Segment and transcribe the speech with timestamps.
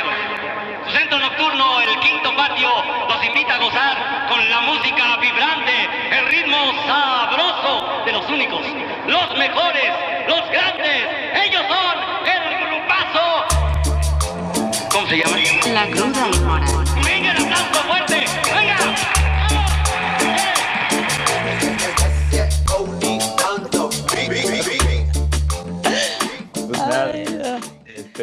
[0.00, 0.92] caballeros.
[0.92, 2.70] Centro nocturno, el quinto patio,
[3.08, 8.60] los invita a gozar con la música vibrante, el ritmo sabroso de los únicos,
[9.06, 9.92] los mejores,
[10.28, 11.06] los grandes.
[11.44, 13.44] Ellos son el grupazo.
[14.90, 15.36] ¿Cómo se llama?
[15.72, 16.26] La cruda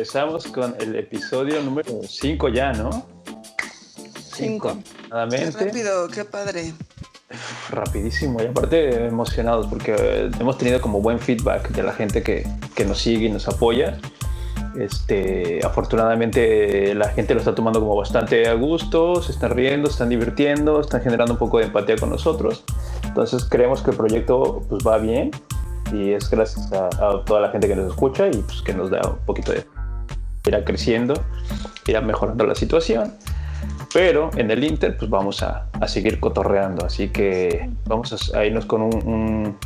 [0.09, 3.05] empezamos con el episodio número 5 ya, ¿no?
[4.33, 4.69] Cinco.
[4.69, 5.65] Qué Aproximadamente.
[5.65, 6.73] rápido, qué padre.
[7.69, 12.47] Rapidísimo y aparte emocionados porque eh, hemos tenido como buen feedback de la gente que,
[12.73, 13.99] que nos sigue y nos apoya.
[14.79, 19.93] Este, afortunadamente la gente lo está tomando como bastante a gusto, se están riendo, se
[19.93, 22.63] están divirtiendo, están generando un poco de empatía con nosotros.
[23.03, 25.29] Entonces creemos que el proyecto pues va bien
[25.93, 28.89] y es gracias a, a toda la gente que nos escucha y pues que nos
[28.89, 29.63] da un poquito de
[30.49, 31.13] irá creciendo,
[31.87, 33.13] irá mejorando la situación.
[33.93, 36.85] Pero en el Inter, pues vamos a, a seguir cotorreando.
[36.85, 39.57] Así que vamos a, a irnos con un, un-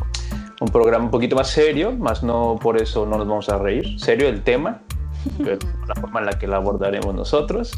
[0.62, 4.00] un programa un poquito más serio, más no por eso no nos vamos a reír.
[4.00, 4.80] Serio el tema,
[5.44, 7.72] pero la forma en la que lo abordaremos nosotros.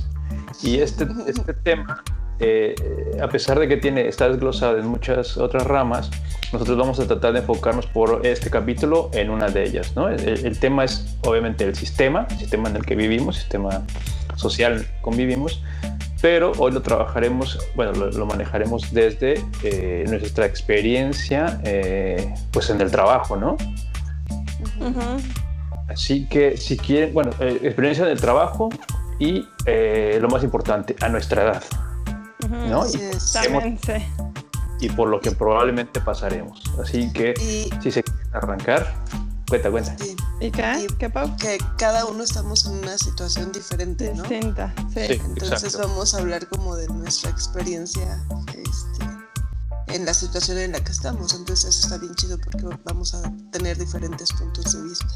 [0.61, 2.03] Y este, este tema,
[2.39, 2.75] eh,
[3.21, 6.11] a pesar de que tiene, está desglosado en muchas otras ramas,
[6.51, 9.95] nosotros vamos a tratar de enfocarnos por este capítulo en una de ellas.
[9.95, 10.09] ¿no?
[10.09, 13.83] El, el tema es obviamente el sistema, el sistema en el que vivimos, sistema
[14.35, 15.61] social convivimos,
[16.21, 22.81] pero hoy lo trabajaremos, bueno, lo, lo manejaremos desde eh, nuestra experiencia eh, pues en
[22.81, 23.57] el trabajo, ¿no?
[25.87, 28.69] Así que si quieren, bueno, experiencia en el trabajo
[29.19, 29.45] y
[30.19, 31.63] lo más importante, a nuestra edad,
[34.79, 34.89] Y, sí.
[34.89, 36.61] por lo que probablemente pasaremos.
[36.81, 38.93] Así que Y si se quieren arrancar,
[39.49, 39.95] cuenta, cuenta.
[39.97, 40.87] sí, ¿Y qué?
[40.89, 41.35] Y- ¿Qué, Pau?
[41.37, 44.23] que cada uno estamos en una situación diferente, ¿no?
[44.23, 45.07] Distinta, sí.
[45.07, 45.13] Sí.
[45.25, 45.87] Entonces exacto.
[45.87, 51.33] vamos a hablar como de nuestra experiencia este, en la situación en la que estamos.
[51.33, 53.21] Entonces eso está bien chido porque vamos a
[53.51, 55.07] tener diferentes puntos de vista.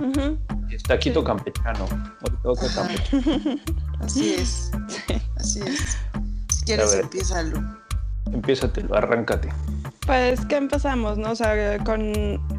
[0.00, 0.38] Ujú.
[0.70, 1.84] Está Quito Campechano.
[1.84, 2.14] Ajá.
[2.74, 3.60] Campechano.
[4.00, 4.70] Así es,
[5.36, 5.96] así es.
[6.68, 7.62] Quieres, A empiézalo.
[8.30, 9.48] Empiézate, arráncate.
[10.06, 11.30] Pues, ¿qué empezamos, no?
[11.30, 12.12] O sea, con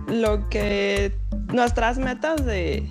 [0.07, 1.15] lo que...
[1.53, 2.87] Nuestras metas de,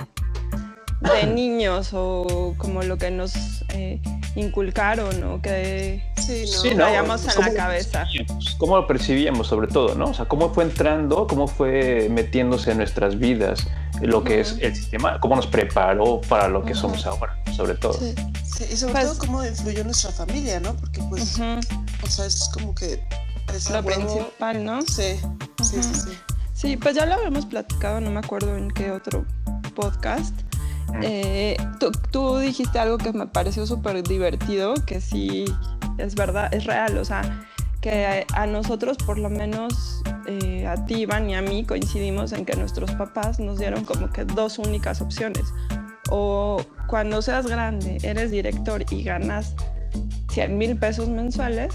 [1.00, 4.00] de niños o como lo que nos eh,
[4.36, 6.46] inculcaron o que Sí, ¿no?
[6.46, 8.06] Sí, en ¿Cómo la cabeza.
[8.58, 10.10] ¿Cómo lo percibíamos sobre todo, no?
[10.10, 13.66] O sea, cómo fue entrando, cómo fue metiéndose en nuestras vidas
[14.02, 17.94] lo que es el sistema, cómo nos preparó para lo que somos ahora, sobre todo.
[17.94, 18.14] Sí,
[18.44, 20.74] sí, y sobre Pues- todo cómo influyó nuestra familia, ¿no?
[20.74, 23.02] Porque pues, o sea, es como que...
[23.54, 24.82] es Lo huevo- principal, ¿no?
[24.82, 25.14] Sí,
[25.62, 26.10] sí, sí, sí.
[26.54, 29.24] Sí, pues ya lo habíamos platicado, no me acuerdo en qué otro
[29.76, 30.34] podcast.
[31.02, 35.44] Eh, tú, tú dijiste algo que me pareció súper divertido, que sí
[35.98, 37.46] es verdad, es real, o sea,
[37.80, 42.32] que a, a nosotros por lo menos, eh, a ti Iván y a mí coincidimos
[42.32, 45.44] en que nuestros papás nos dieron como que dos únicas opciones.
[46.10, 49.54] O cuando seas grande, eres director y ganas
[50.30, 51.74] 100 mil pesos mensuales,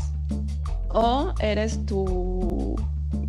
[0.89, 2.75] o eres tu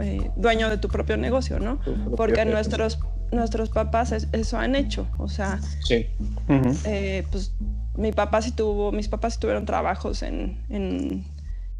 [0.00, 1.78] eh, dueño de tu propio negocio, ¿no?
[2.16, 2.98] Porque nuestros,
[3.32, 5.06] nuestros papás es- eso han hecho.
[5.18, 6.06] O sea, Sí.
[6.84, 7.52] Eh, pues
[7.96, 11.24] mi papá sí tuvo, mis papás sí tuvieron trabajos en, en,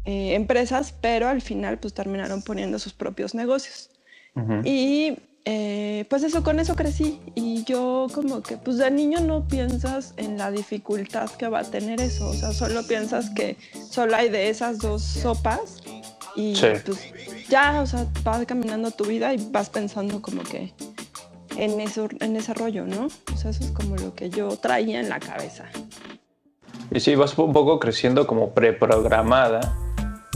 [0.05, 3.89] eh, empresas, pero al final pues terminaron poniendo sus propios negocios.
[4.35, 4.61] Ujú.
[4.63, 7.19] Y eh, pues eso, con eso crecí.
[7.35, 11.63] Y yo como que, pues de niño no piensas en la dificultad que va a
[11.63, 12.27] tener eso.
[12.29, 13.55] O sea, solo piensas que
[13.89, 15.81] solo hay de esas dos sopas.
[16.35, 16.67] Y Sí.
[16.85, 16.99] pues
[17.47, 20.73] ya, o sea, vas caminando tu vida y vas pensando como que
[21.57, 23.07] en, eso, en ese rollo, ¿no?
[23.33, 25.65] O sea, eso es como lo que yo traía en la cabeza.
[26.91, 29.77] Y sí, vas un poco creciendo como preprogramada,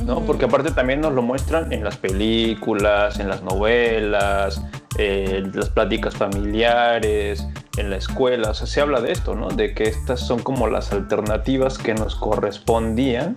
[0.09, 0.21] ¿no?
[0.21, 4.59] Porque aparte también nos lo muestran en las películas, en las novelas,
[4.97, 7.47] en las pláticas familiares,
[7.77, 8.49] en la escuela.
[8.49, 9.49] O sea, se habla de esto, ¿no?
[9.49, 13.35] De que estas son como las alternativas que nos correspondían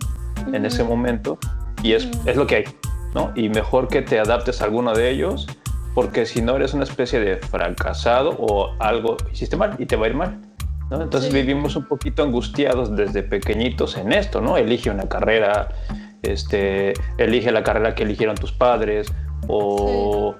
[0.52, 1.38] en ese momento
[1.82, 2.64] y es, es lo que hay,
[3.14, 3.32] ¿no?
[3.36, 5.46] Y mejor que te adaptes a alguno de ellos
[5.94, 10.06] porque si no eres una especie de fracasado o algo hiciste mal y te va
[10.06, 10.40] a ir mal.
[10.92, 11.02] ¿No?
[11.02, 11.36] Entonces Sí.
[11.36, 14.56] vivimos un poquito angustiados desde pequeñitos en esto, ¿no?
[14.56, 15.68] Elige una carrera,
[16.22, 19.12] este, elige la carrera que eligieron tus padres
[19.48, 20.34] o,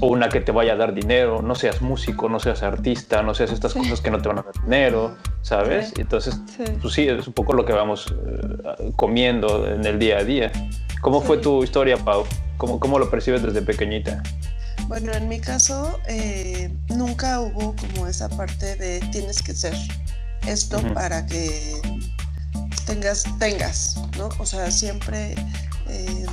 [0.00, 3.34] o una que te vaya a dar dinero, no seas músico, no seas artista, no
[3.34, 3.78] seas estas Sí.
[3.80, 5.92] cosas que no te van a dar dinero, ¿sabes?
[5.98, 6.64] Entonces, Sí.
[6.80, 10.52] pues sí, es un poco lo que vamos eh, comiendo en el día a día.
[11.00, 12.24] ¿Cómo fue tu historia, Pau?
[12.56, 14.22] ¿Cómo, ¿Cómo lo percibes desde pequeñita?
[14.88, 19.74] Bueno, en mi caso, eh, nunca hubo como esa parte de tienes que ser.
[20.46, 21.80] esto para que
[22.84, 24.28] tengas, tengas, ¿no?
[24.38, 25.34] O sea, siempre,
[25.88, 26.26] eh,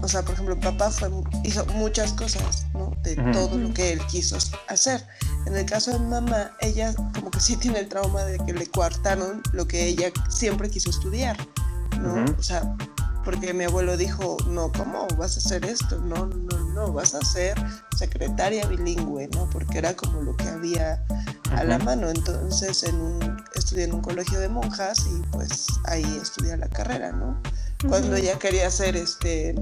[0.00, 1.10] o sea, por ejemplo, papá fue,
[1.42, 2.92] hizo muchas cosas, ¿no?
[3.02, 5.04] De todo lo que él quiso hacer.
[5.46, 8.66] En el caso de mamá, ella como que sí tiene el trauma de que le
[8.66, 11.36] coartaron lo que ella siempre quiso estudiar,
[12.00, 12.24] ¿no?
[12.38, 12.76] O sea,
[13.30, 15.98] porque mi abuelo dijo, no, ¿cómo vas a hacer esto?
[15.98, 17.62] No, no, no, vas a ser
[17.94, 19.50] secretaria bilingüe, ¿no?
[19.50, 21.04] Porque era como lo que había
[21.54, 22.08] a la mano.
[22.08, 27.12] Entonces en un, estudié en un colegio de monjas y pues ahí estudié la carrera,
[27.12, 27.38] ¿no?
[27.86, 29.54] Cuando ella quería ser este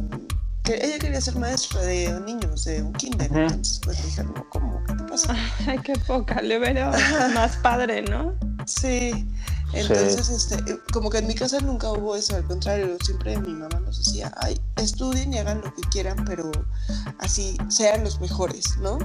[0.72, 4.80] ella quería ser maestra de niños de un kinder, entonces pues dije, no, ¿cómo?
[4.86, 5.34] ¿Qué te pasa?
[5.66, 6.92] Ay, qué poca, le veo
[7.34, 8.32] más padre, ¿no?
[8.64, 9.28] Sí,
[9.72, 13.80] entonces, este, como que en mi casa nunca hubo eso, al contrario, siempre mi mamá
[13.80, 16.50] nos decía, ay, estudien y hagan lo que quieran, pero
[17.18, 18.98] así sean los mejores, ¿no?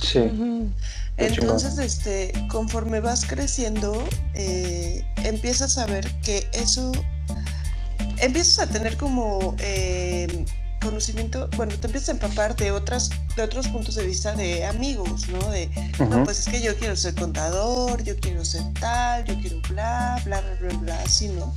[0.00, 0.70] Sí.
[1.16, 4.04] Entonces, este, conforme vas creciendo,
[4.34, 6.92] eh, empiezas a ver que eso,
[8.18, 10.44] empiezas a tener como eh,
[10.80, 15.28] conocimiento, bueno, te empiezas a empapar de otras, de otros puntos de vista de amigos,
[15.28, 15.50] ¿no?
[15.50, 19.60] De, no, pues es que yo quiero ser contador, yo quiero ser tal, yo quiero
[19.68, 21.54] bla, bla, bla, bla, bla, así, ¿no?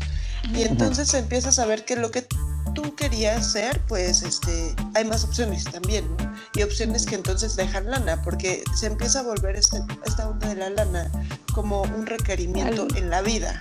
[0.54, 2.26] Y entonces empiezas a ver que lo que
[2.74, 6.34] tú querías ser, pues este, hay más opciones también, ¿no?
[6.56, 10.56] Y opciones que entonces dejan lana, porque se empieza a volver este, esta onda de
[10.56, 11.12] la lana
[11.54, 13.58] como un requerimiento en la vida.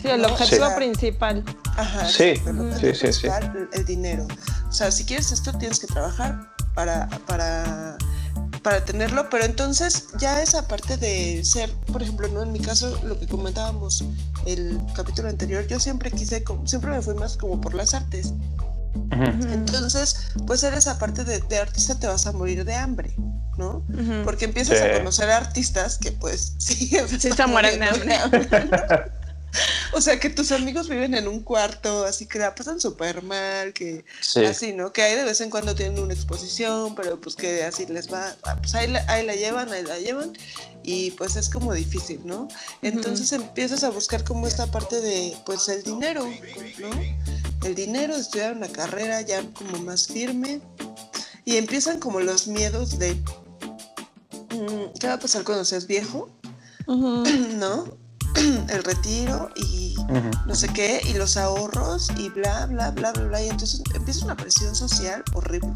[0.00, 1.44] Sí, el objetivo principal.
[1.76, 2.34] Ajá, sí,
[2.80, 3.26] sí, sí, sí,
[3.72, 4.26] el dinero.
[4.68, 7.96] O sea, si quieres esto, tienes que trabajar para, para,
[8.62, 12.98] para tenerlo, pero entonces ya esa parte de ser, por ejemplo, no en mi caso,
[13.04, 14.04] lo que comentábamos
[14.46, 18.32] el capítulo anterior, yo siempre quise, siempre me fui más como por las artes.
[19.52, 23.14] Entonces, pues eres esa parte de, artista te vas a morir de hambre,
[23.58, 23.84] ¿no?
[24.24, 28.48] Porque empiezas a conocer artistas que pues sí, sí se mueren de hambre.
[29.92, 33.72] O sea, que tus amigos viven en un cuarto, así que la pasan súper mal,
[33.72, 34.04] que
[34.48, 34.92] así, ¿no?
[34.92, 38.34] Que ahí de vez en cuando tienen una exposición, pero pues que así les va,
[38.42, 40.32] ah, pues ahí la, ahí la llevan, ahí la llevan,
[40.82, 42.48] y pues es como difícil, ¿no?
[42.82, 46.28] Entonces empiezas a buscar como esta parte de, pues el dinero,
[46.80, 46.90] ¿no?
[47.66, 50.60] El dinero, estudiar una carrera ya como más firme,
[51.44, 56.30] y empiezan como los miedos de, mm, ¿qué va a pasar cuando seas viejo?
[56.86, 58.03] ¿No?
[58.68, 59.96] el retiro y
[60.46, 63.42] no sé qué, y los ahorros y bla, bla, bla, bla, bla.
[63.42, 65.72] Y entonces empieza una presión social horrible.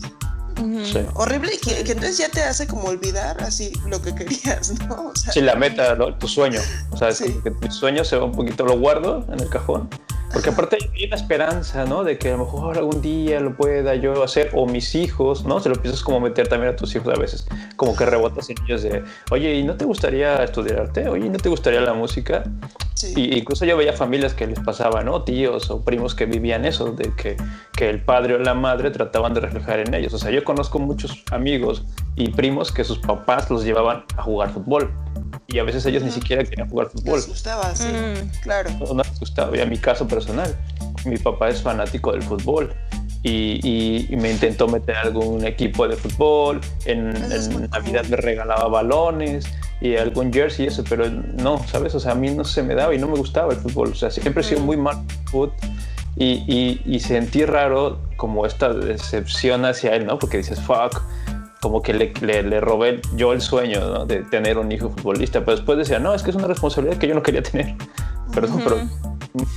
[1.15, 5.11] Horrible y que, entonces ya te hace como olvidar así lo que querías, ¿no?
[5.11, 6.61] O sí, la meta, tu sueño.
[6.91, 9.89] O sea, es que tu sueño se va un poquito, lo guardo en el cajón
[10.33, 12.05] porque aparte hay una esperanza, ¿no?
[12.05, 15.61] De que a lo mejor algún día lo pueda yo hacer, o mis hijos, ¿no?
[15.61, 17.47] Se lo empiezas como meter también a tus hijos a veces,
[17.77, 21.09] como que rebotas en ellos de, oye, ¿y no te gustaría estudiar arte?
[21.09, 22.45] Oye, ¿y no te gustaría la música?
[22.95, 23.13] Sí.
[23.17, 25.23] Y incluso yo veía familias que les pasaba, ¿no?
[25.23, 27.37] Tíos o primos que vivían eso, de que,
[27.73, 30.13] que el padre o la madre trataban de reflejar en ellos.
[30.15, 31.85] O sea, yo conozco muchos amigos
[32.17, 34.93] y primos que sus papás los llevaban a jugar fútbol
[35.47, 37.17] y a veces ellos ni siquiera querían jugar fútbol.
[37.17, 38.43] Les gustaba, sí, mm.
[38.43, 38.71] claro.
[38.81, 39.57] No, no les gustaba.
[39.57, 40.55] Y a mi caso personal,
[41.05, 42.75] mi papá es fanático del fútbol
[43.23, 46.61] y, y, me intentó meter algún equipo de fútbol.
[46.87, 49.47] En, en Navidad me regalaba balones
[49.81, 51.95] y algún jersey y eso, pero no, ¿sabes?
[51.95, 53.91] O sea, a mí no se me daba y no me gustaba el fútbol.
[53.91, 55.53] O sea, siempre he sido muy mal fútbol.
[56.17, 60.19] Y, y, y, sentí raro como esta decepción hacia él, ¿no?
[60.19, 61.01] Porque dices, fuck,
[61.61, 65.79] como que le, le, robé yo el sueño de tener un hijo futbolista, pero después
[65.79, 67.77] decía, no, es que es una responsabilidad que yo no quería tener.
[68.35, 68.79] Perdón, pero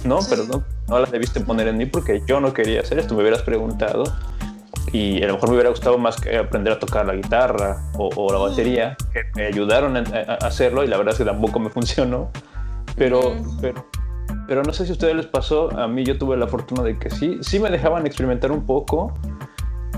[0.03, 3.21] no, perdón, no la debiste poner en mí porque yo no quería hacer esto, me
[3.21, 4.03] hubieras preguntado
[4.91, 8.31] y a lo mejor me hubiera gustado más que aprender a tocar la guitarra o,
[8.31, 10.01] la batería, que me ayudaron a,
[10.45, 12.29] hacerlo y la verdad es que tampoco me funcionó,
[12.95, 13.85] pero, pero,
[14.47, 16.97] pero no sé si a ustedes les pasó, a mí yo tuve la fortuna de
[16.97, 19.13] que sí, sí me dejaban experimentar un poco,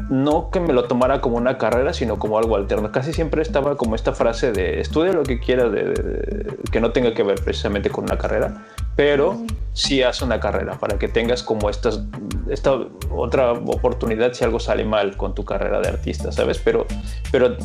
[0.10, 2.92] no que me lo tomara como una carrera, sino como algo alterno.
[2.92, 7.14] Casi siempre estaba como esta frase de estudia lo que quieras, de, que no tenga
[7.14, 11.70] que ver precisamente con una carrera, pero sí haz una carrera para que tengas como
[11.70, 12.02] estas,
[12.50, 12.74] esta
[13.10, 16.60] otra oportunidad si algo sale mal con tu carrera de artista, ¿sabes?
[16.60, 16.86] Pero,
[17.32, 17.58] pero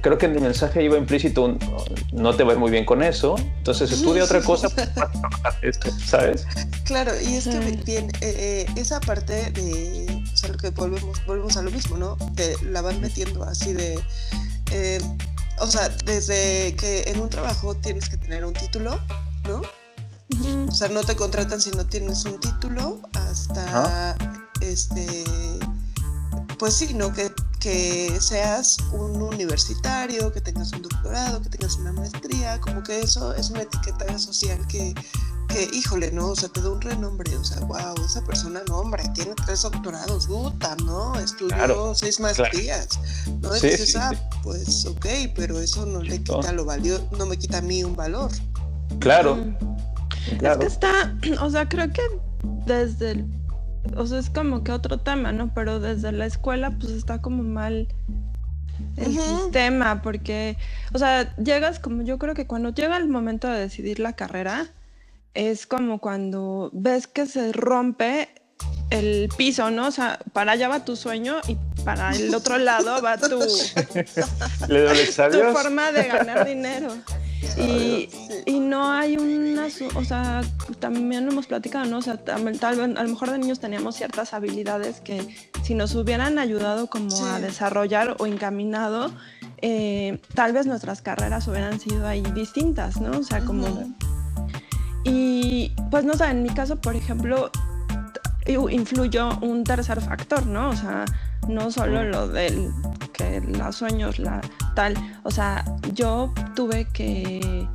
[0.00, 1.56] creo que en el mensaje iba implícito
[2.12, 4.68] no te va muy bien con eso, entonces estudia otra cosa
[6.04, 6.46] ¿sabes?
[6.84, 11.24] Claro, y es que bien, eh, eh, esa parte de, o sea, lo que volvemos,
[11.26, 12.16] volvemos a lo mismo, ¿no?
[12.34, 13.98] Te la van metiendo así de...
[14.72, 14.98] Eh,
[15.60, 18.98] o sea, desde que en un trabajo tienes que tener un título,
[19.46, 19.62] ¿no?
[20.68, 24.16] O sea, no te contratan si no tienes un título hasta
[24.60, 25.24] este
[26.58, 27.12] pues sí, ¿no?
[27.12, 33.00] Que, que seas un universitario, que tengas un doctorado, que tengas una maestría, como que
[33.00, 34.94] eso es una etiqueta social que
[35.52, 36.28] que, híjole, ¿no?
[36.28, 39.62] O sea, te da un renombre, o sea, wow, esa persona, no, hombre, tiene tres
[39.62, 41.18] doctorados, puta, ¿no?
[41.18, 43.54] Estudió seis maestrías, ¿no?
[43.54, 44.12] Entonces, ah,
[44.42, 47.94] pues, ok, pero eso no le quita lo valioso, no me quita a mí un
[47.94, 48.30] valor.
[48.98, 49.38] Claro.
[50.30, 52.02] Es que está, o sea, creo que
[52.66, 53.26] desde el,
[53.96, 55.52] o sea, es como que otro tema, ¿no?
[55.54, 57.88] Pero desde la escuela, pues está como mal
[58.96, 60.56] el sistema, porque,
[60.92, 64.66] o sea, llegas como yo creo que cuando llega el momento de decidir la carrera,
[65.34, 68.28] es como cuando ves que se rompe
[68.90, 69.86] el piso, ¿no?
[69.86, 73.46] O sea, para allá va tu sueño y para el otro lado va tu, tu
[75.52, 76.94] forma de ganar dinero.
[77.56, 78.08] Y,
[78.46, 80.42] y, no hay una, o sea,
[80.78, 81.98] también lo hemos platicado, ¿no?
[81.98, 85.26] O sea, tal, vez a lo mejor de niños teníamos ciertas habilidades que
[85.62, 89.12] si nos hubieran ayudado como a desarrollar o encaminado,
[89.60, 93.18] eh, tal vez nuestras carreras hubieran sido ahí distintas, ¿no?
[93.18, 93.94] O sea, como...
[95.04, 97.50] Y pues no sé, en mi caso, por ejemplo,
[98.46, 100.70] influyó un tercer factor, ¿no?
[100.70, 101.04] O sea,
[101.48, 102.70] no solo lo del
[103.12, 104.40] que los sueños, la
[104.74, 107.68] tal, o sea, yo tuve que,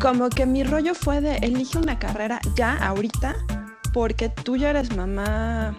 [0.00, 3.36] como que mi rollo fue de elige una carrera ya, ahorita,
[3.92, 5.74] porque tú ya eres mamá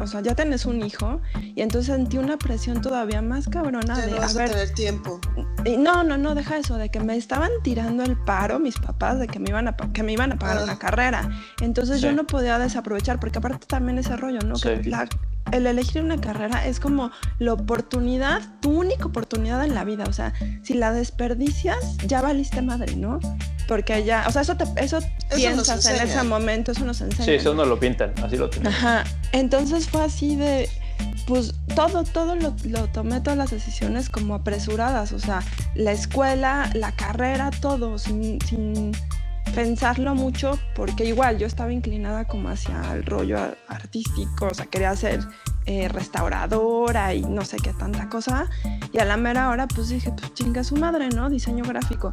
[0.00, 1.20] o sea, ya tenés un hijo
[1.54, 5.20] y entonces sentí una presión todavía más cabrona de no vas a, tener tiempo.
[5.64, 9.18] Y no, no, no, deja eso, de que me estaban tirando el paro mis papás
[9.18, 11.30] de que me iban a, que me iban a pagar una carrera.
[11.60, 14.56] Entonces yo no podía desaprovechar, porque aparte también ese rollo, ¿no?
[14.56, 15.08] Que la,
[15.52, 20.04] el elegir una carrera es como la oportunidad, tu única oportunidad en la vida.
[20.08, 20.32] O sea,
[20.62, 23.20] si la desperdicias, ya valiste madre, ¿no?
[23.68, 24.98] Porque ya, o sea, eso, te, eso,
[25.34, 27.24] piensas en ese momento, eso nos enseña.
[27.24, 28.72] Sí, eso no lo pintan, así lo tienen.
[28.72, 29.04] Ajá.
[29.32, 30.68] Entonces fue así de,
[31.26, 35.12] pues todo, todo lo, lo, tomé, todas las decisiones como apresuradas.
[35.12, 35.42] O sea,
[35.74, 38.92] la escuela, la carrera, todo, sin, sin
[39.54, 44.94] pensarlo mucho porque igual yo estaba inclinada como hacia el rollo artístico, o sea, quería
[44.96, 45.20] ser
[45.66, 48.48] eh, restauradora y no sé qué tanta cosa.
[48.92, 51.28] Y a la mera hora pues dije, pues chinga su madre, ¿no?
[51.30, 52.12] Diseño gráfico.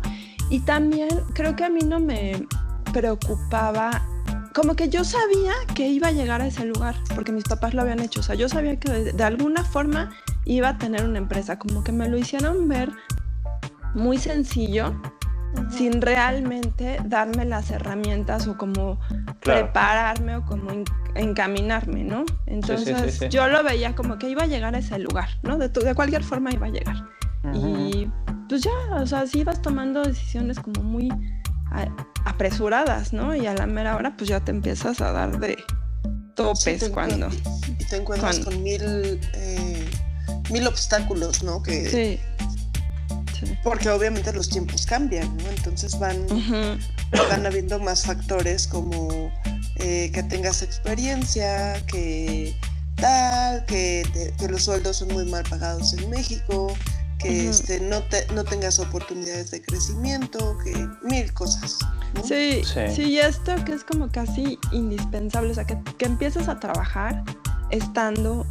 [0.49, 2.45] Y también creo que a mí no me
[2.93, 4.05] preocupaba,
[4.53, 7.81] como que yo sabía que iba a llegar a ese lugar, porque mis papás lo
[7.81, 10.09] habían hecho, o sea, yo sabía que de alguna forma
[10.45, 12.91] iba a tener una empresa, como que me lo hicieron ver
[13.93, 14.99] muy sencillo
[15.71, 18.99] sin realmente darme las herramientas o como
[19.41, 20.71] prepararme o como
[21.15, 22.25] encaminarme, ¿no?
[22.45, 25.57] Entonces yo lo veía como que iba a llegar a ese lugar, ¿no?
[25.57, 26.95] De, de cualquier forma iba a llegar.
[27.53, 28.07] Y
[28.47, 31.09] pues ya, o sea, sí ibas tomando decisiones como muy
[32.25, 33.35] apresuradas, ¿no?
[33.35, 35.57] Y a la mera hora pues ya te empiezas a dar de
[36.35, 37.29] topes cuando...
[37.79, 39.89] Y te encuentras con mil, eh,
[40.51, 41.61] mil obstáculos, ¿no?
[41.61, 42.19] Que,
[43.39, 45.49] sí porque obviamente los tiempos cambian, ¿no?
[45.49, 46.25] Entonces van,
[47.29, 49.31] van habiendo más factores como
[49.75, 52.55] eh, que tengas experiencia, que
[52.95, 54.03] tal, que,
[54.49, 56.75] los sueldos son muy mal pagados en México,
[57.17, 58.01] que este, no,
[58.33, 61.77] no tengas oportunidades de crecimiento, que mil cosas.
[62.25, 66.47] Sí, sí, sí, y esto que es como casi indispensable, o sea, que, que empieces
[66.47, 67.23] a trabajar
[67.71, 68.45] estando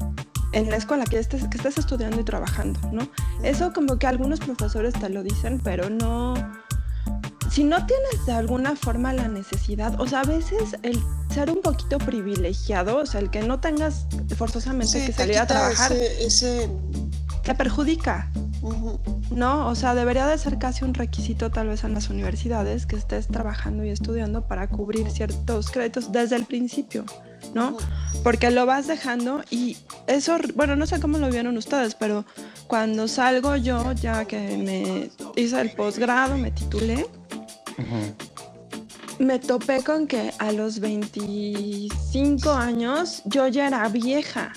[0.52, 3.08] en la escuela, que estés, que estés estudiando y trabajando, ¿no?
[3.42, 6.34] Eso como que algunos profesores te lo dicen, pero no...
[7.50, 11.02] Si no tienes de alguna forma la necesidad, o sea, a veces el
[11.32, 15.92] ser un poquito privilegiado, o sea, el que no tengas forzosamente que salir a trabajar,
[15.92, 16.68] ese,
[17.48, 18.30] te perjudica.
[19.30, 22.96] No, o sea, debería de ser casi un requisito tal vez en las universidades que
[22.96, 27.06] estés trabajando y estudiando para cubrir ciertos créditos desde el principio.
[27.54, 27.78] ¿no?
[28.22, 32.26] Porque lo vas dejando y eso, bueno, no sé cómo lo vieron ustedes, pero
[32.66, 37.06] cuando salgo yo, ya que me hice el posgrado, me titulé,
[39.18, 44.52] me topé con que a los 25 años yo ya era vieja.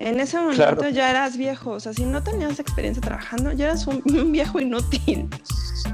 [0.00, 3.86] En ese momento ya eras viejo, o sea, si no tenías experiencia trabajando, ya eras
[3.86, 4.02] un,
[4.32, 5.28] viejo inútil.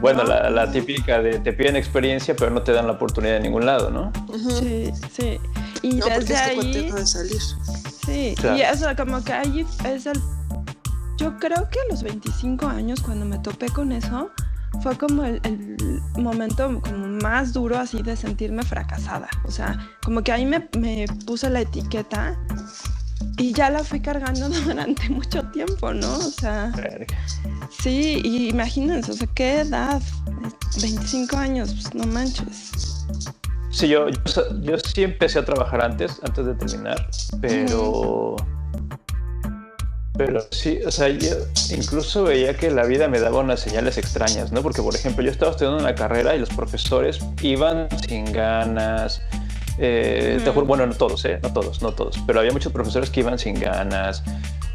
[0.01, 3.67] Bueno, la, típica de te piden experiencia, pero no te dan la oportunidad en ningún
[3.67, 4.13] lado, ¿no?
[4.61, 5.41] Sí, sí.
[5.83, 6.91] Y no, desde ahí.
[6.91, 7.41] De salir.
[8.05, 10.21] Sí, y eso, como que ahí es el.
[11.17, 14.31] Yo creo que a los 25 años, cuando me topé con eso,
[14.83, 15.77] fue como el,
[16.17, 19.29] momento como más duro así de sentirme fracasada.
[19.45, 22.39] O sea, como que ahí me, me puse la etiqueta
[23.39, 26.17] y ya la fui cargando durante mucho tiempo, ¿no?
[26.17, 26.73] O sea,
[27.83, 30.01] sí, y imagínense, o sea, ¿qué edad?
[30.81, 32.73] 25 años, pues no manches.
[33.71, 37.09] Sí, yo, yo, sí empecé a trabajar antes, antes de terminar,
[37.43, 38.37] pero
[40.17, 41.37] Pero sí, o sea, yo
[41.71, 44.63] incluso veía que la vida me daba unas señales extrañas, ¿no?
[44.63, 49.21] Porque, por ejemplo, yo estaba estudiando una carrera y los profesores iban sin ganas.
[49.79, 51.39] Eh, bueno, no todos, ¿eh?
[51.43, 52.19] No todos, no todos.
[52.27, 54.23] Pero había muchos profesores que iban sin ganas.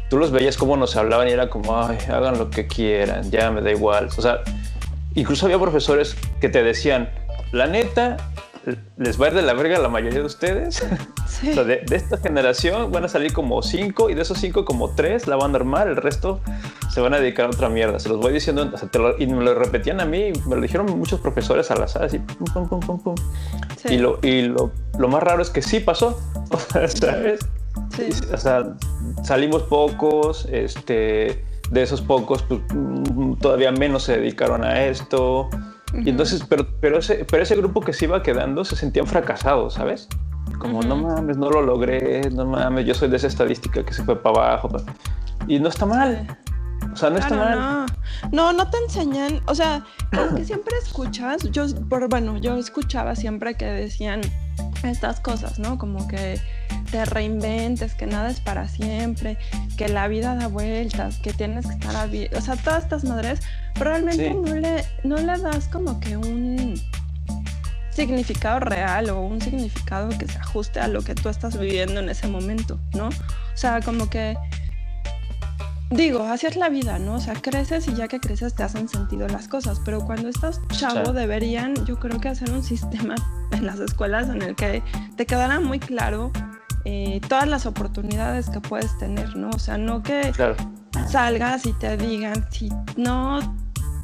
[0.08, 3.50] Tú los veías cómo nos hablaban y era como, ay, hagan lo que quieran, ya
[3.50, 4.08] me da igual.
[4.16, 4.40] O sea,
[5.14, 7.10] incluso había profesores que te decían,
[7.52, 8.16] la neta,
[8.96, 10.84] les va a ir de la verga a la mayoría de ustedes.
[11.42, 15.36] de, esta generación van a salir como cinco y de esos cinco como tres la
[15.36, 16.40] van a armar, el resto
[16.90, 17.98] se van a dedicar a otra mierda.
[17.98, 18.70] Se los voy diciendo
[19.18, 22.68] y me lo repetían a mí, me lo dijeron muchos profesores al azar, así, pum,
[22.68, 23.14] pum, pum, pum,
[23.88, 26.20] Y, lo, y lo, lo, más raro es que sí pasó,
[26.70, 27.40] ¿sabes?
[28.32, 28.74] O sea,
[29.22, 35.48] salimos pocos, este, de esos pocos, pues, mm, todavía menos se dedicaron a esto.
[35.94, 39.74] Y entonces, pero, pero, ese, pero ese grupo que se iba quedando se sentían fracasados,
[39.74, 40.08] ¿sabes?
[40.58, 44.02] Como, no mames, no lo logré, no mames, yo soy de esa estadística que se
[44.04, 44.68] fue para abajo.
[45.46, 46.26] Y no está mal.
[46.92, 47.58] O sea, no está mal.
[47.58, 47.86] No.
[48.32, 49.84] no, no te enseñan, o sea,
[50.14, 54.20] como que siempre escuchas, yo, por, bueno, yo escuchaba siempre que decían
[54.82, 55.78] estas cosas, ¿no?
[55.78, 56.40] Como que
[56.90, 59.38] te reinventes, que nada es para siempre,
[59.76, 63.40] que la vida da vueltas, que tienes que estar abierto, o sea, todas estas madres,
[63.74, 66.74] pero realmente no, le, no le das como que un
[67.90, 72.08] significado real o un significado que se ajuste a lo que tú estás viviendo en
[72.08, 73.08] ese momento, ¿no?
[73.08, 74.36] O sea, como que
[75.90, 77.14] digo, así es la vida, ¿no?
[77.14, 80.60] O sea, creces y ya que creces te hacen sentido las cosas, pero cuando estás
[80.68, 83.14] chavo deberían, yo creo que hacer un sistema
[83.52, 84.82] en las escuelas en el que
[85.16, 86.32] te quedara muy claro
[86.84, 89.50] eh, todas las oportunidades que puedes tener, ¿no?
[89.50, 90.32] O sea, no que
[91.08, 93.40] salgas y te digan, si no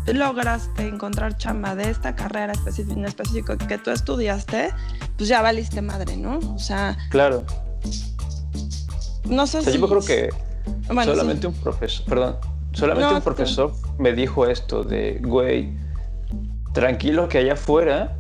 [0.07, 4.71] lograste encontrar chamba de esta carrera específica, en específico que tú estudiaste,
[5.17, 6.39] pues ya valiste madre, ¿no?
[6.55, 6.97] O sea...
[7.11, 7.45] Claro.
[9.25, 9.79] No sé si...
[9.79, 10.31] Yo creo que
[11.05, 12.37] solamente un profesor, perdón,
[12.73, 15.77] solamente un profesor me dijo esto de, güey,
[16.73, 18.17] tranquilo que allá afuera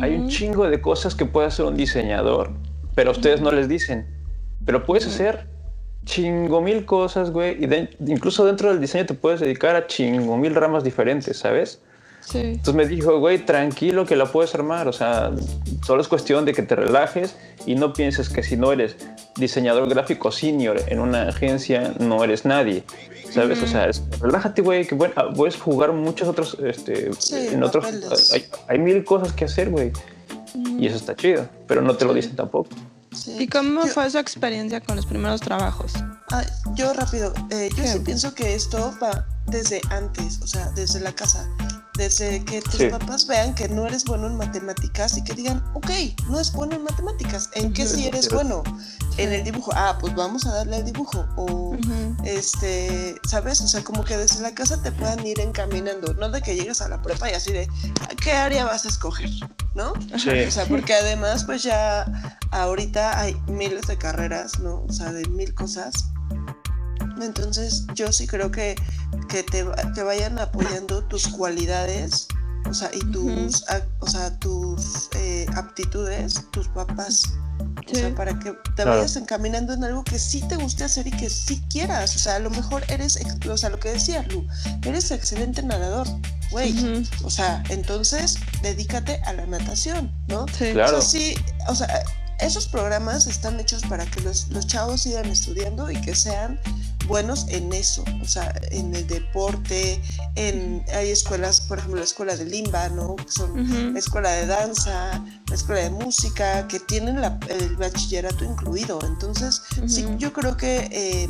[0.00, 2.52] hay un chingo de cosas que puede hacer un diseñador,
[2.94, 4.06] pero ustedes no les dicen.
[4.64, 5.46] Pero puedes hacer
[6.04, 10.54] chingo mil cosas, güey, y incluso dentro del diseño te puedes dedicar a chingo mil
[10.54, 11.80] ramas diferentes, ¿sabes?
[12.34, 14.88] Entonces me dijo, güey, tranquilo que la puedes armar.
[14.88, 15.32] O sea,
[15.84, 18.96] solo es cuestión de que te relajes y no pienses que si no eres
[19.36, 22.84] diseñador gráfico senior en una agencia, no eres nadie.
[23.30, 23.62] ¿Sabes?
[23.62, 27.86] O sea, relájate, güey, que bueno, ah, puedes jugar muchos otros, este, en otros,
[28.68, 29.90] hay, mil cosas que hacer, güey.
[30.54, 32.70] Y eso está chido, pero no te lo dicen tampoco.
[33.38, 35.92] ¿Y cómo fue su experiencia con los primeros trabajos?
[36.30, 41.00] Ah, yo rápido, eh, yo sí pienso que esto va desde antes, o sea, desde
[41.00, 41.46] la casa
[41.94, 45.90] desde que tus papás vean que no eres bueno en matemáticas y que digan, ok,
[46.28, 48.62] no es bueno en matemáticas, ¿en qué sí eres bueno?
[49.18, 51.26] En el dibujo, ah, pues vamos a darle al dibujo.
[51.36, 51.76] O,
[52.24, 53.60] este, ¿sabes?
[53.60, 56.80] O sea, como que desde la casa te puedan ir encaminando, no de que llegues
[56.80, 57.68] a la prepa y así de,
[58.22, 59.30] ¿qué área vas a escoger?
[59.74, 59.92] ¿No?
[60.14, 64.84] O sea, porque además, pues ya ahorita hay miles de carreras, ¿no?
[64.88, 66.12] O sea, de mil cosas
[67.24, 68.76] entonces yo sí creo que,
[69.28, 72.28] que te, te vayan apoyando tus cualidades,
[72.68, 73.64] o sea, y tus,
[74.00, 77.22] o sea, tus eh, aptitudes, tus papás.
[77.90, 81.10] O sea, para que te vayas encaminando en algo que sí te guste hacer y
[81.10, 82.16] que sí quieras.
[82.16, 84.46] O sea, a lo mejor eres, o sea, lo que decía Lu,
[84.84, 86.06] eres excelente nadador,
[86.50, 87.04] güey.
[87.24, 90.46] O sea, entonces dedícate a la natación, ¿no?
[90.48, 90.98] Sí, claro.
[90.98, 91.34] O sea, sí,
[91.68, 92.02] o sea,
[92.40, 96.58] esos programas están hechos para que los, los chavos sigan estudiando y que sean
[97.06, 100.00] buenos en eso, o sea, en el deporte,
[100.36, 103.16] en, hay escuelas, por ejemplo, la escuela de Limba, ¿no?
[103.16, 108.98] Que son la escuela de danza, la escuela de música, que tienen el bachillerato incluido.
[109.04, 111.28] Entonces, sí, yo creo que eh,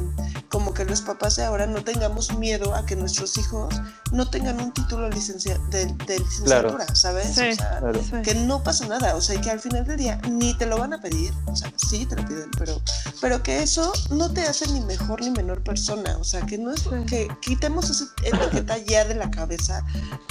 [0.53, 3.75] como que los papás de ahora no tengamos miedo a que nuestros hijos
[4.12, 7.31] no tengan un título de, licenciatura, ¿sabes?
[7.31, 10.67] o sea, que no pasa nada, o sea, que al final del día ni te
[10.67, 12.83] lo van a pedir, o sea, sí te lo piden, pero,
[13.23, 16.71] pero que eso no te hace ni mejor ni menor persona, o sea, que no
[16.71, 19.83] es que quitemos esa etiqueta ya de la cabeza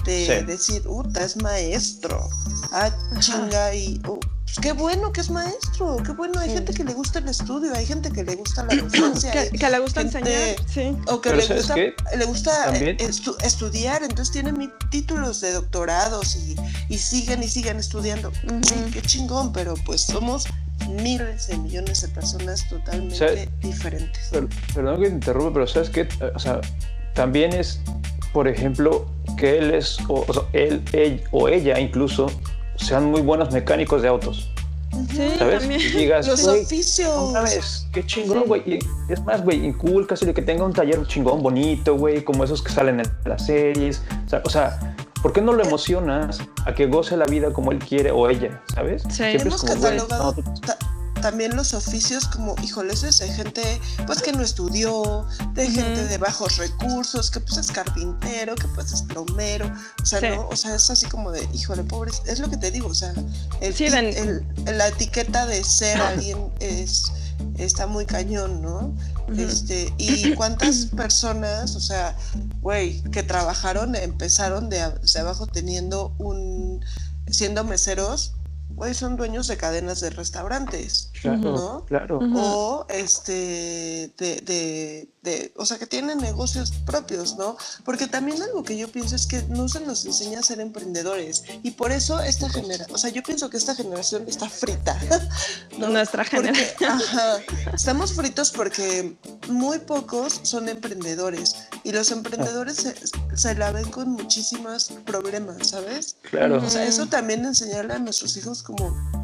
[0.05, 2.29] de decir, puta, es maestro,
[2.73, 4.19] ah, chinga, y oh,
[4.53, 7.73] pues qué bueno que es maestro, qué bueno, hay gente que le gusta el estudio,
[7.73, 10.93] hay gente que le gusta la docencia, que, le gusta enseñar, sí.
[11.07, 12.73] o que le gusta, le gusta
[13.43, 16.57] estudiar, entonces tienen títulos de doctorados y,
[16.89, 18.31] y siguen y siguen estudiando,
[18.91, 20.45] qué chingón, pero pues somos
[20.89, 24.31] miles de millones de personas totalmente diferentes.
[24.73, 26.09] perdón que te interrumpa, pero ¿sabes qué?
[26.35, 26.59] O sea,
[27.13, 27.79] también es,
[28.33, 32.27] por ejemplo, que él es, o, él, o ella incluso,
[32.75, 34.49] sean muy buenos mecánicos de autos.
[35.37, 35.63] ¿sabes?
[35.65, 37.31] Y digas, Los oficios.
[37.31, 37.87] ¿Sabes?
[37.91, 38.79] Qué chingón, güey.
[39.09, 42.71] Es más, güey, inculca de que tenga un taller chingón, bonito, güey, como esos que
[42.71, 44.03] salen en las series.
[44.43, 48.11] O sea, ¿por qué no lo emocionas a que goce la vida como él quiere
[48.11, 49.03] o ella, ¿sabes?
[49.03, 49.15] Sí.
[49.15, 50.35] Siempre Hemos es como, catalogado
[51.21, 56.17] también los oficios como, híjoles, es de gente pues que no estudió, de gente de
[56.17, 60.75] bajos recursos, que pues es carpintero, que pues es plomero, o sea, no, o sea,
[60.75, 63.13] es así como de, híjole, pobre, es lo que te digo, o sea,
[63.61, 67.11] el, la etiqueta de ser alguien es
[67.57, 68.95] está muy cañón, ¿no?
[69.37, 72.15] Este, y cuántas personas, o sea,
[72.61, 76.83] güey, que trabajaron, empezaron de, de abajo teniendo un
[77.29, 78.33] siendo meseros
[78.81, 81.85] hoy son dueños de cadenas de restaurantes, ¿no?
[81.85, 82.19] Claro.
[82.35, 85.07] O este, de, de,
[85.55, 87.55] o sea, que tienen negocios propios, ¿no?
[87.85, 91.43] Porque también algo que yo pienso es que no se nos enseña a ser emprendedores
[91.61, 94.99] y por eso esta generación, o sea, yo pienso que esta generación está frita.
[95.77, 95.89] ¿no?
[95.89, 96.91] Nuestra generación.
[96.91, 97.37] ajá,
[97.73, 99.15] estamos fritos porque
[99.47, 102.95] muy pocos son emprendedores y los emprendedores se,
[103.37, 106.15] se la ven con muchísimos problemas, ¿sabes?
[106.29, 106.63] Claro.
[106.65, 109.20] O sea, eso también enseñarle a nuestros hijos como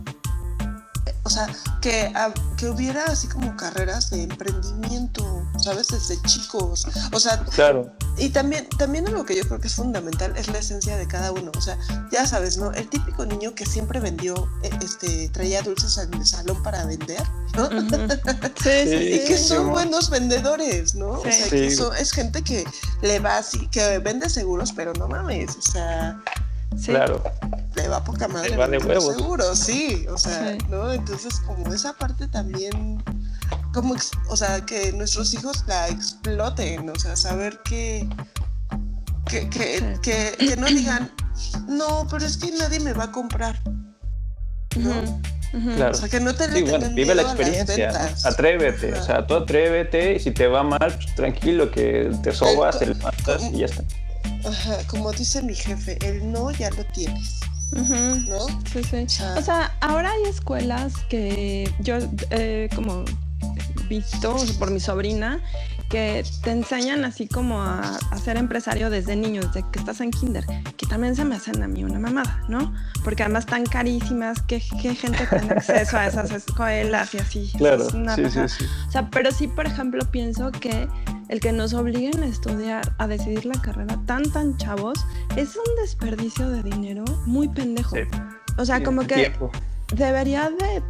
[1.28, 1.46] o sea,
[1.82, 2.14] que,
[2.56, 5.90] que hubiera así como carreras de emprendimiento, ¿sabes?
[5.90, 6.88] Desde chicos.
[7.12, 7.92] O sea, claro.
[8.18, 11.34] Y también, también algo que yo creo que es fundamental es la esencia de cada
[11.34, 11.52] uno.
[11.58, 11.78] O sea,
[12.14, 12.72] ya sabes, ¿no?
[12.72, 17.22] El típico niño que siempre vendió, eh, este, traía dulces al salón para vender,
[17.56, 17.70] ¿no?
[18.64, 21.10] sí, sí, y que son buenos vendedores, ¿no?
[21.10, 22.64] O sea, que es gente que
[23.02, 26.24] le va así, que vende seguros, pero no mames, o sea
[26.86, 27.24] Claro.
[27.76, 28.52] Le va poca madre.
[28.52, 29.16] Le va de huevos.
[29.16, 30.06] Seguro, sí.
[30.10, 30.92] O sea, ¿no?
[30.92, 33.04] Entonces, como esa parte también,
[33.74, 33.96] como,
[34.30, 38.08] o sea, que nuestros hijos la exploten, o sea, saber que,
[39.28, 41.12] que, que, que, no digan,
[41.68, 43.60] no, pero es que nadie me va a comprar.
[44.76, 45.22] ¿no?
[45.76, 45.92] Claro.
[45.92, 50.16] O sea, que no te sí, bueno, vive la experiencia, atrévete, o sea, tú atrévete
[50.16, 53.84] y si te va mal, pues tranquilo, que te sobas, te levantas y ya está.
[54.48, 57.40] Ajá, como dice mi jefe, el no ya lo tienes.
[58.28, 58.48] ¿No?
[58.72, 59.06] Sí, sí.
[59.38, 61.98] O sea, ahora hay escuelas que yo,
[62.30, 63.04] eh, como
[63.90, 65.42] visto por mi sobrina,
[65.90, 70.46] que te enseñan así como a, ser empresario desde niño, desde que estás en kinder,
[70.76, 72.74] que también se me hacen a mí una mamada, ¿no?
[73.04, 77.52] Porque además están carísimas, que, gente tiene acceso a esas escuelas y así.
[77.58, 78.66] Claro, sí, sí, sí.
[78.88, 80.88] O sea, pero sí, por ejemplo, pienso que
[81.30, 85.76] el que nos obliguen a estudiar, a decidir la carrera tan, tan chavos, es un
[85.82, 87.96] desperdicio de dinero muy pendejo.
[88.58, 89.32] O sea, como que
[89.94, 90.82] debería de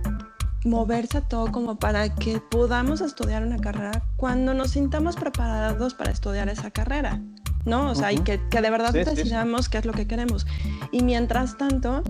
[0.63, 6.49] moverse todo como para que podamos estudiar una carrera cuando nos sintamos preparados para estudiar
[6.49, 7.21] esa carrera,
[7.65, 7.89] ¿no?
[7.91, 10.45] O sea, y que, de verdad decidamos qué es lo que queremos.
[10.91, 12.03] Y mientras tanto,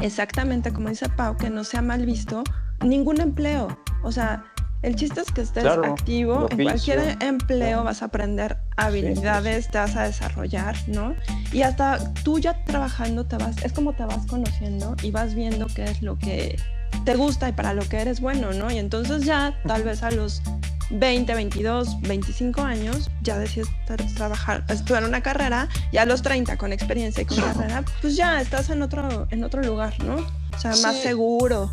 [0.00, 2.44] exactamente como dice Pau, que no sea mal visto
[2.84, 3.78] ningún empleo.
[4.02, 4.44] O sea,
[4.82, 9.94] el chiste es que estés activo, en cualquier empleo vas a aprender habilidades, te vas
[9.94, 11.14] a desarrollar, ¿no?
[11.52, 15.66] Y hasta tú ya trabajando te vas, es como te vas conociendo y vas viendo
[15.66, 16.56] qué es lo que
[17.04, 18.70] te gusta y para lo que eres bueno, ¿no?
[18.70, 20.42] Y entonces ya tal vez a los
[20.90, 23.68] 20, 22, 25 años ya decides
[24.14, 28.40] trabajar, estudiar una carrera y a los 30 con experiencia y con carrera, pues ya
[28.40, 30.16] estás en otro, en otro lugar, ¿no?
[30.16, 31.70] O sea, más seguro.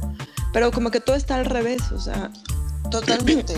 [0.53, 2.31] Pero como que todo está al revés, o sea.
[2.91, 3.53] Totalmente.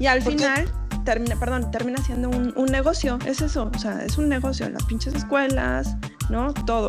[0.00, 0.72] y al final
[1.04, 4.82] termina, perdón, termina siendo un, un, negocio, es eso, o sea, es un negocio, las
[4.84, 5.94] pinches escuelas,
[6.30, 6.52] ¿no?
[6.52, 6.88] Todo.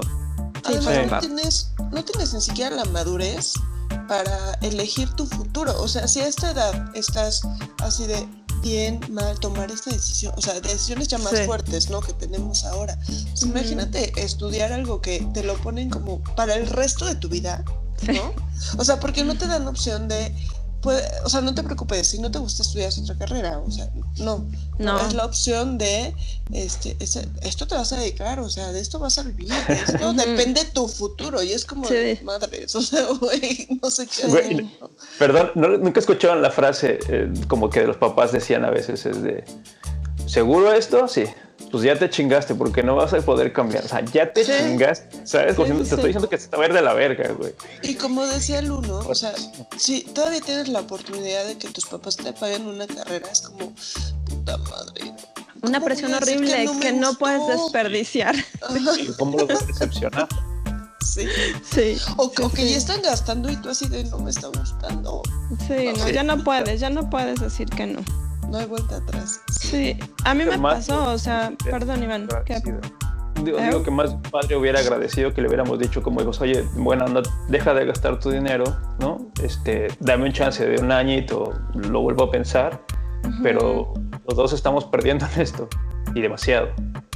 [0.66, 3.54] Además, no, tienes, no tienes ni siquiera la madurez
[4.08, 5.82] para elegir tu futuro.
[5.82, 7.42] O sea, si a esta edad estás
[7.80, 8.28] así de
[8.62, 12.00] bien, mal, tomar esta decisión, o sea, decisiones ya más fuertes, ¿no?
[12.00, 12.98] Que tenemos ahora.
[13.42, 17.64] Imagínate estudiar algo que te lo ponen como para el resto de tu vida,
[18.08, 18.34] ¿no?
[18.78, 20.34] O sea, porque no te dan opción de
[21.24, 24.46] o sea, no te preocupes, si no te gusta estudiar otra carrera, o sea, no,
[24.80, 25.00] no.
[25.08, 26.14] Es la opción de,
[26.52, 30.14] este, esto te vas a dedicar, o sea, de esto vas a vivir, de esto
[30.14, 32.20] depende tu futuro, y es como, sí.
[32.24, 34.68] madres, o sea, güey, no sé qué.
[35.20, 39.44] perdón, nunca escucharon la frase eh, como que los papás decían a veces, es de,
[40.26, 41.08] ¿seguro esto?
[41.08, 41.26] Sí
[41.74, 43.84] pues ya te chingaste porque no vas a poder cambiar.
[43.84, 45.56] O sea, ya te chingaste, ¿sabes?
[45.56, 47.56] te estoy diciendo que se está a ver de la verga, güey.
[47.82, 49.34] Y como decía el uno, o sea,
[49.76, 53.74] si todavía tienes la oportunidad de que tus papás te paguen una carrera, es como,
[54.24, 55.16] puta madre.
[55.64, 58.36] Una presión horrible que no, puedes desperdiciar.
[59.18, 60.28] ¿Cómo lo vas a decepcionar?
[61.02, 61.28] Sí.
[61.68, 61.98] sí.
[62.18, 65.24] O, que ya están gastando y tú así de no me está gustando.
[65.68, 69.42] Sí, no, ya no puedes, ya no puedes decir que no no hay vuelta atrás.
[69.52, 72.28] Sí, a mí me pasó, o sea, perdón Iván.
[73.44, 77.08] Digo, digo, que más padre hubiera agradecido que le hubiéramos dicho como hijos, oye, bueno,
[77.08, 78.64] no, deja de gastar tu dinero,
[79.00, 79.32] ¿no?
[79.42, 82.82] Este, dame un chance de un añito, lo vuelvo a pensar,
[83.42, 83.94] pero
[84.28, 85.68] los dos estamos perdiendo en esto
[86.14, 86.70] y demasiado.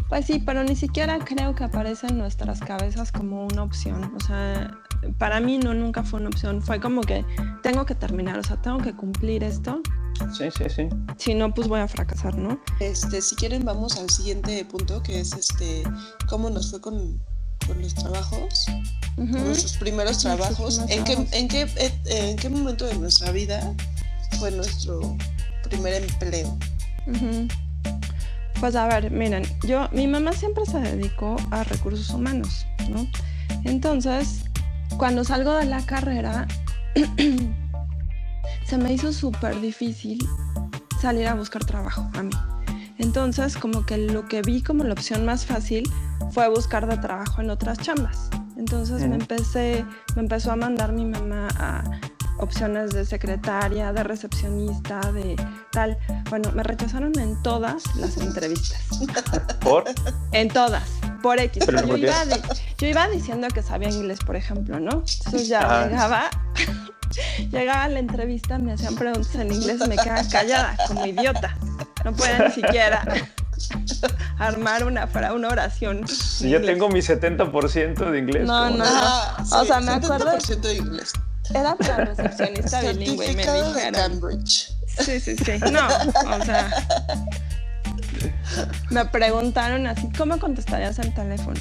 [0.10, 4.13] Pues sí, pero ni siquiera creo que aparece en nuestras cabezas como una opción.
[4.15, 4.72] O sea,
[5.17, 6.62] para mí no nunca fue una opción.
[6.62, 7.26] Fue como que
[7.62, 9.82] tengo que terminar, o sea, tengo que cumplir esto.
[10.34, 10.89] Sí, sí, sí.
[11.17, 12.60] Si no, pues voy a fracasar, ¿no?
[12.80, 15.84] Este, si quieren, vamos al siguiente punto, que es este,
[16.28, 17.22] cómo nos fue con,
[17.67, 18.65] con los trabajos,
[19.15, 20.82] con nuestros primeros trabajos.
[20.88, 21.67] ¿En, Qué, en, qué,
[22.06, 23.76] ¿En qué momento de nuestra vida
[24.39, 25.00] fue nuestro
[25.63, 26.58] primer empleo?
[28.60, 33.08] Pues a ver, miren, yo, mi mamá siempre se dedicó a recursos humanos, ¿no?
[33.63, 34.46] Entonces,
[34.98, 36.48] cuando salgo de la carrera,
[38.65, 40.17] se me hizo súper difícil
[41.00, 42.32] salir a buscar trabajo a mí.
[42.98, 45.88] Entonces, como que lo que vi como la opción más fácil
[46.32, 48.30] fue buscar de trabajo en otras chambas.
[48.58, 51.84] Entonces me empecé, me empezó a mandar mi mamá a
[52.38, 55.36] opciones de secretaria, de recepcionista, de
[55.71, 55.97] tal.
[56.30, 58.80] Bueno, me rechazaron en todas las entrevistas.
[59.60, 59.86] ¿Por?
[60.32, 60.84] En todas,
[61.21, 61.65] por X.
[61.65, 62.23] Yo iba,
[62.78, 65.04] yo iba, diciendo que sabía inglés, por ejemplo, ¿no?
[65.26, 65.88] Entonces ya ah.
[65.88, 66.30] llegaba,
[67.52, 71.58] llegaba a la entrevista, me hacían preguntas en inglés y me quedaba callada, como idiota.
[72.06, 73.04] No podía ni siquiera
[74.38, 76.08] armar una, una oración.
[76.08, 78.45] Si yo tengo mi 70% de inglés.
[78.45, 79.60] No, no, no.
[79.60, 80.38] o sea, me acuerdo.
[80.38, 81.13] 70% de inglés.
[81.54, 83.94] Era para recepcionista bilingüe y me dijeron.
[83.94, 84.74] Cambridge.
[85.00, 85.52] Sí, sí, sí.
[85.72, 86.70] No, o sea.
[88.90, 91.60] Me preguntaron así, ¿cómo contestarías el teléfono?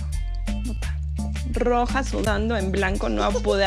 [1.53, 3.65] Roja, sudando, en blanco, no pude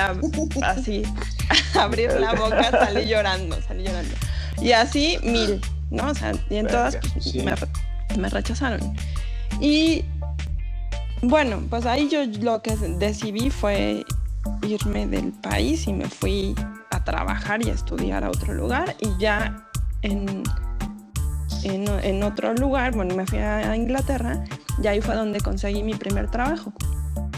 [0.64, 1.04] así
[1.80, 4.16] abrir la boca, salí llorando, salí llorando.
[4.62, 6.10] Y así mil, ¿no?
[6.10, 7.54] O sea, y en todas pues, me,
[8.18, 8.96] me rechazaron.
[9.60, 10.06] Y
[11.22, 14.06] bueno, pues ahí yo lo que decidí fue
[14.64, 16.56] irme del país y me fui
[16.92, 19.66] a trabajar y a estudiar a otro lugar y ya
[20.02, 20.44] en,
[21.64, 24.44] en, otro lugar, bueno, me fui a Inglaterra
[24.82, 26.74] y ahí fue donde conseguí mi primer trabajo.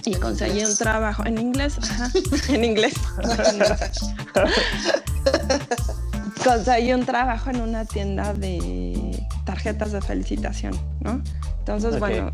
[0.03, 2.11] Y conseguí un trabajo en inglés, ajá,
[2.49, 2.93] en inglés.
[6.43, 11.21] conseguí un trabajo en una tienda de tarjetas de felicitación, ¿no?
[11.59, 12.31] Entonces, bueno,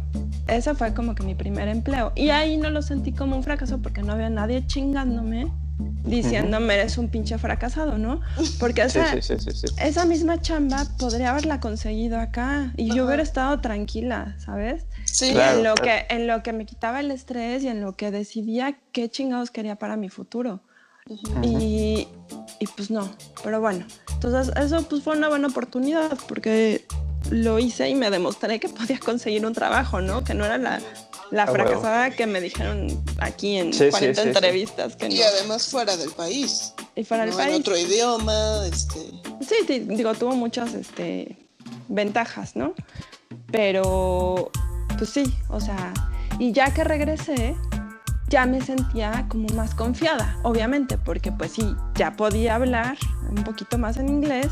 [0.47, 2.13] eso fue como que mi primer empleo.
[2.15, 5.51] Y ahí no lo sentí como un fracaso porque no había nadie chingándome
[6.03, 8.21] diciéndome eres un pinche fracasado, ¿no?
[8.59, 14.85] Porque esa, esa misma chamba podría haberla conseguido acá y yo hubiera estado tranquila, ¿sabes?
[15.05, 15.35] Sí.
[15.37, 18.79] en, lo que, en lo que me quitaba el estrés y en lo que decidía
[18.91, 20.61] qué chingados quería para mi futuro.
[21.43, 22.07] y,
[22.59, 23.09] y, pues no,
[23.43, 26.85] pero bueno, entonces eso pues fue una buena oportunidad porque
[27.31, 30.23] lo hice y me demostré que podía conseguir un trabajo, ¿no?
[30.23, 30.79] Que no era la,
[31.31, 34.95] la fracasada que me dijeron aquí en 40 entrevistas.
[34.95, 36.73] Que Y además fuera del país.
[36.95, 37.55] Y fuera del país.
[37.55, 38.99] En otro idioma, este...
[39.41, 41.37] Sí, digo, tuvo muchas este,
[41.89, 42.73] ventajas, ¿no?
[43.51, 44.51] Pero,
[44.97, 45.93] pues sí, o sea,
[46.39, 47.55] y ya que regresé,
[48.29, 52.97] ya me sentía como más confiada, obviamente, porque pues sí, ya podía hablar
[53.29, 54.49] un poquito más en inglés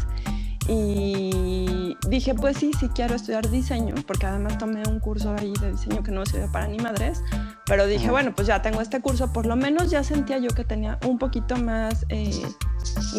[0.67, 5.71] y dije, pues sí, sí quiero estudiar diseño, porque además tomé un curso ahí de
[5.71, 7.21] diseño que no sirvió para ni madres,
[7.65, 10.63] pero dije, bueno, pues ya tengo este curso, por lo menos ya sentía yo que
[10.63, 12.41] tenía un poquito más eh,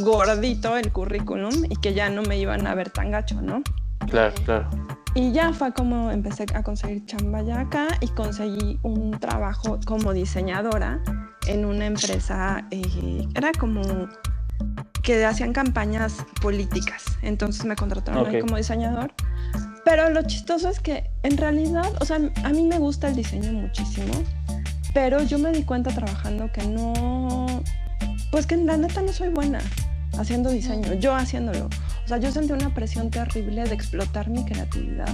[0.03, 3.63] gordito el currículum y que ya no me iban a ver tan gacho, ¿no?
[4.09, 4.69] Claro, claro.
[5.17, 10.13] Y ya fue como empecé a conseguir chamba ya acá y conseguí un trabajo como
[10.13, 11.03] diseñadora
[11.47, 13.81] en una empresa, eh, era como
[15.03, 17.07] que hacían campañas políticas.
[17.23, 19.15] Entonces me contrataron como diseñador.
[19.87, 23.55] Pero lo chistoso es que en realidad, o sea, a mí me gusta el diseño
[23.55, 24.13] muchísimo,
[24.93, 27.63] pero yo me di cuenta trabajando que no,
[28.31, 29.61] pues que en la neta no soy buena
[30.19, 31.71] haciendo diseño, yo haciéndolo.
[32.07, 35.09] O sea, yo sentí una presión terrible de explotar mi creatividad,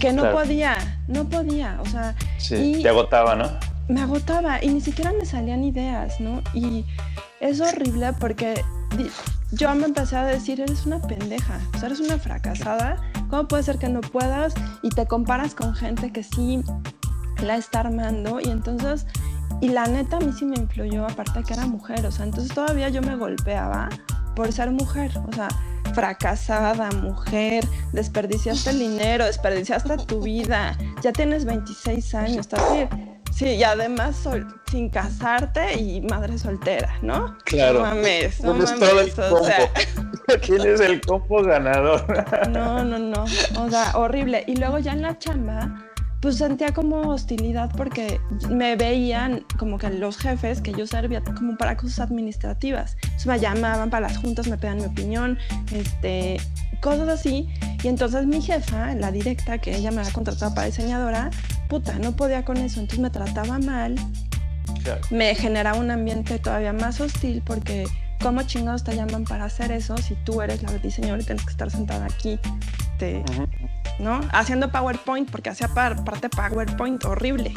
[0.00, 2.16] que no podía, no podía, o sea...
[2.38, 3.48] Sí, te agotaba, ¿no?
[3.86, 6.42] Me agotaba y ni siquiera me salían ideas, ¿no?
[6.54, 6.84] Y
[7.38, 8.64] es horrible porque
[9.52, 12.96] yo me empecé a decir, eres una pendeja, o sea, eres una fracasada,
[13.30, 14.54] ¿cómo puede ser que no puedas?
[14.82, 16.64] Y te comparas con gente que sí
[17.44, 19.06] la está armando y entonces,
[19.60, 22.52] y la neta a mí sí me influyó, aparte que era mujer, o sea, entonces
[22.52, 23.88] todavía yo me golpeaba
[24.34, 25.46] por ser mujer, o sea,
[25.94, 33.46] fracasada, mujer, desperdiciaste el dinero, desperdiciaste tu vida, ya tienes 26 años, estás bien Sí,
[33.46, 34.28] y además
[34.70, 37.36] sin casarte y madre soltera, ¿no?
[37.44, 37.80] Claro.
[37.80, 39.18] No mames, no mames.
[39.18, 39.70] o sea...
[40.42, 42.04] ¿Quién es el combo ganador?
[42.48, 43.24] no, no, no.
[43.58, 44.44] O sea, horrible.
[44.46, 45.74] Y luego ya en la chamba,
[46.22, 51.58] pues sentía como hostilidad porque me veían como que los jefes que yo servía como
[51.58, 52.96] para cosas administrativas.
[53.02, 55.36] Entonces me llamaban para las juntas, me pedían mi opinión,
[55.72, 56.36] este,
[56.80, 57.48] cosas así.
[57.82, 61.30] Y entonces mi jefa, la directa, que ella me había contratado para diseñadora,
[61.68, 63.96] puta, no podía con eso, entonces me trataba mal.
[65.10, 67.84] Me generaba un ambiente todavía más hostil porque
[68.22, 71.50] ¿cómo chingados te llaman para hacer eso si tú eres la diseñadora y tienes que
[71.50, 72.38] estar sentada aquí?
[72.98, 73.24] Te,
[73.98, 74.20] ¿no?
[74.32, 77.52] Haciendo PowerPoint, porque hacía parte PowerPoint horrible.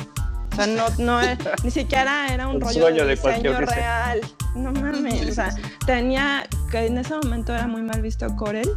[0.51, 1.19] O sea, no, no,
[1.63, 4.21] ni siquiera era un, rollo de, diseño real.
[4.55, 5.53] No mames, o sea,
[5.85, 8.69] tenía, que en ese momento era muy mal visto Corel,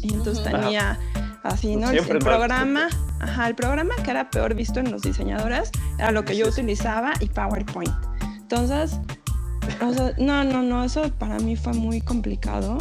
[0.00, 0.98] y entonces tenía
[1.42, 1.90] así, ¿no?
[1.90, 2.88] el, programa,
[3.20, 7.12] ajá, el programa que era peor visto en los diseñadores era lo que yo utilizaba
[7.20, 7.92] y PowerPoint.
[8.22, 8.98] Entonces,
[9.80, 12.78] o sea, no, no, no, eso para mí fue muy complicado.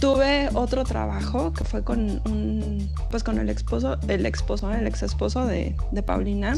[0.00, 5.04] Tuve otro trabajo que fue con un, pues con el esposo, el esposo, el ex
[5.04, 6.56] esposo de, de Paulina.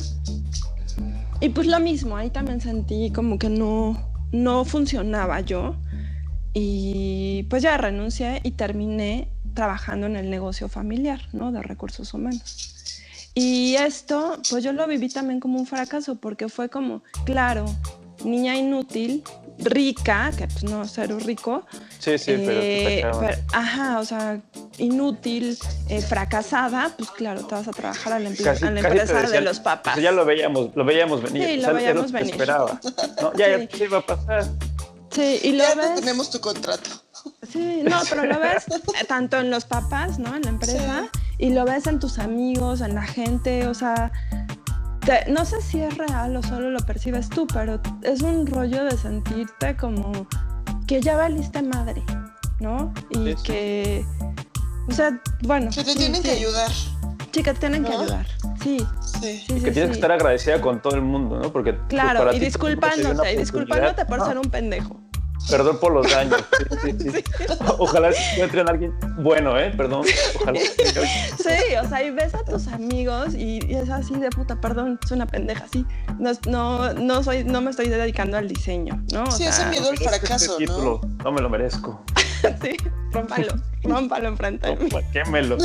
[1.39, 5.77] Y pues lo mismo, ahí también sentí como que no, no funcionaba yo.
[6.55, 11.53] Y pues ya renuncié y terminé trabajando en el negocio familiar, ¿no?
[11.53, 13.03] De recursos humanos.
[13.35, 17.67] Y esto, pues yo lo viví también como un fracaso, porque fue como, claro,
[18.25, 19.25] niña inútil,
[19.59, 21.65] rica, que pues no cero rico.
[21.99, 24.41] Sí, sí, eh, pero, Ajá, o sea,
[24.79, 29.97] inútil, eh, fracasada, pues claro, te vas a trabajar a la, empresa de los papás.
[29.99, 31.47] ya lo veíamos, lo veíamos venir.
[31.47, 32.31] Sí, lo veíamos venir.
[32.31, 32.81] esperaba.
[33.21, 34.45] No, ya, ya, iba a pasar?
[35.11, 35.95] Sí, y lo ya ves.
[35.97, 36.91] tenemos tu contrato.
[37.51, 40.37] Sí, no, pero lo ves eh, tanto en los papás, ¿no?
[40.37, 44.13] En la empresa, y lo ves en tus amigos, en la gente, o sea,
[45.29, 48.97] no sé si es real o solo lo percibes tú, pero es un rollo de
[48.97, 50.27] sentirte como
[50.87, 52.03] que ya valiste madre,
[52.61, 52.93] ¿no?
[53.11, 54.05] Y que,
[54.89, 55.71] o sea, bueno.
[55.75, 56.71] Que te tienen que ayudar.
[57.33, 58.27] Sí, que te tienen que ayudar.
[58.63, 58.79] Sí.
[59.21, 59.45] Sí.
[59.47, 61.53] sí que tienes que estar agradecida con todo el mundo, ¿no?
[61.53, 65.01] Porque pues, claro, y disculpándote, y disculpándote por ser un pendejo.
[65.51, 66.43] Perdón por los daños.
[66.83, 67.25] Sí, sí, sí.
[67.79, 69.73] Ojalá encuentren a alguien bueno, ¿eh?
[69.77, 70.05] Perdón.
[70.41, 70.61] Ojalá.
[70.61, 75.11] Sí, o sea, y ves a tus amigos y, es así de puta, perdón, es
[75.11, 75.87] una pendeja, sí.
[76.19, 79.25] No, no, no, soy, no me estoy dedicando al diseño, ¿no?
[79.25, 81.01] O sí, ese miedo al fracaso, este ¿no?
[81.25, 82.05] No me lo merezco.
[82.63, 82.77] sí,
[83.13, 84.91] rómpalo, rómpalo enfrente de mí.
[85.13, 85.57] Quémelo.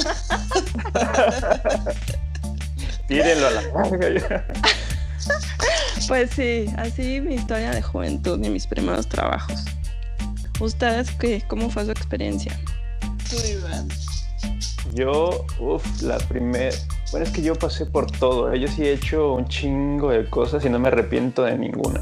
[3.08, 4.46] Tírenlo a la.
[6.08, 9.66] Pues sí, así mi historia de juventud y mis primeros trabajos.
[10.60, 11.44] ¿Ustedes qué?
[11.48, 12.60] ¿Cómo fue su experiencia?
[14.94, 16.76] Yo, uff, la primera...
[17.12, 18.52] Bueno, es que yo pasé por todo.
[18.54, 18.60] ¿eh?
[18.60, 22.02] Yo sí he hecho un chingo de cosas y no me arrepiento de ninguna.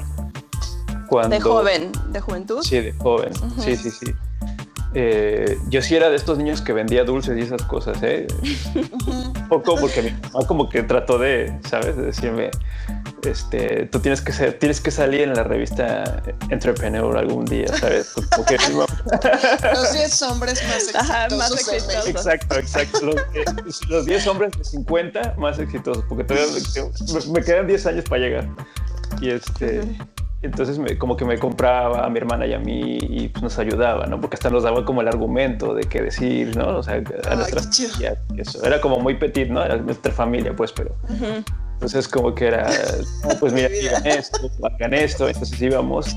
[1.07, 1.35] Cuando...
[1.35, 1.91] ¿De joven?
[2.11, 2.61] ¿De juventud?
[2.61, 3.31] Sí, de joven.
[3.59, 4.13] Sí, sí, sí.
[4.95, 8.25] Eh, yo sí era de estos niños que vendía dulces y esas cosas, ¿eh?
[9.07, 11.95] Un poco porque mi mamá como que trató de, ¿sabes?
[11.95, 12.49] De decirme,
[13.23, 18.13] este, tú tienes que ser, tienes que salir en la revista Entrepreneur algún día, ¿sabes?
[18.35, 18.57] Porque
[19.73, 22.07] los 10 hombres más exitosos.
[22.07, 23.11] Exacto, exacto.
[23.89, 26.47] Los 10 hombres de 50 más exitosos, porque todavía
[27.31, 28.47] me, quedan 10 años para llegar.
[29.21, 29.81] Y este...
[30.41, 33.59] Entonces me, como que me compraba a mi hermana y a mí y pues, nos
[33.59, 34.21] ayudaba, ¿no?
[34.21, 36.77] Porque hasta nos daba como el argumento de qué decir, ¿no?
[36.77, 37.61] O sea, a nuestra
[38.37, 39.61] eso era como muy petit, ¿no?
[39.61, 40.95] Era nuestra familia, pues, pero...
[41.79, 42.69] Entonces como que era,
[43.39, 46.13] pues mira, hagan esto, hagan esto, entonces íbamos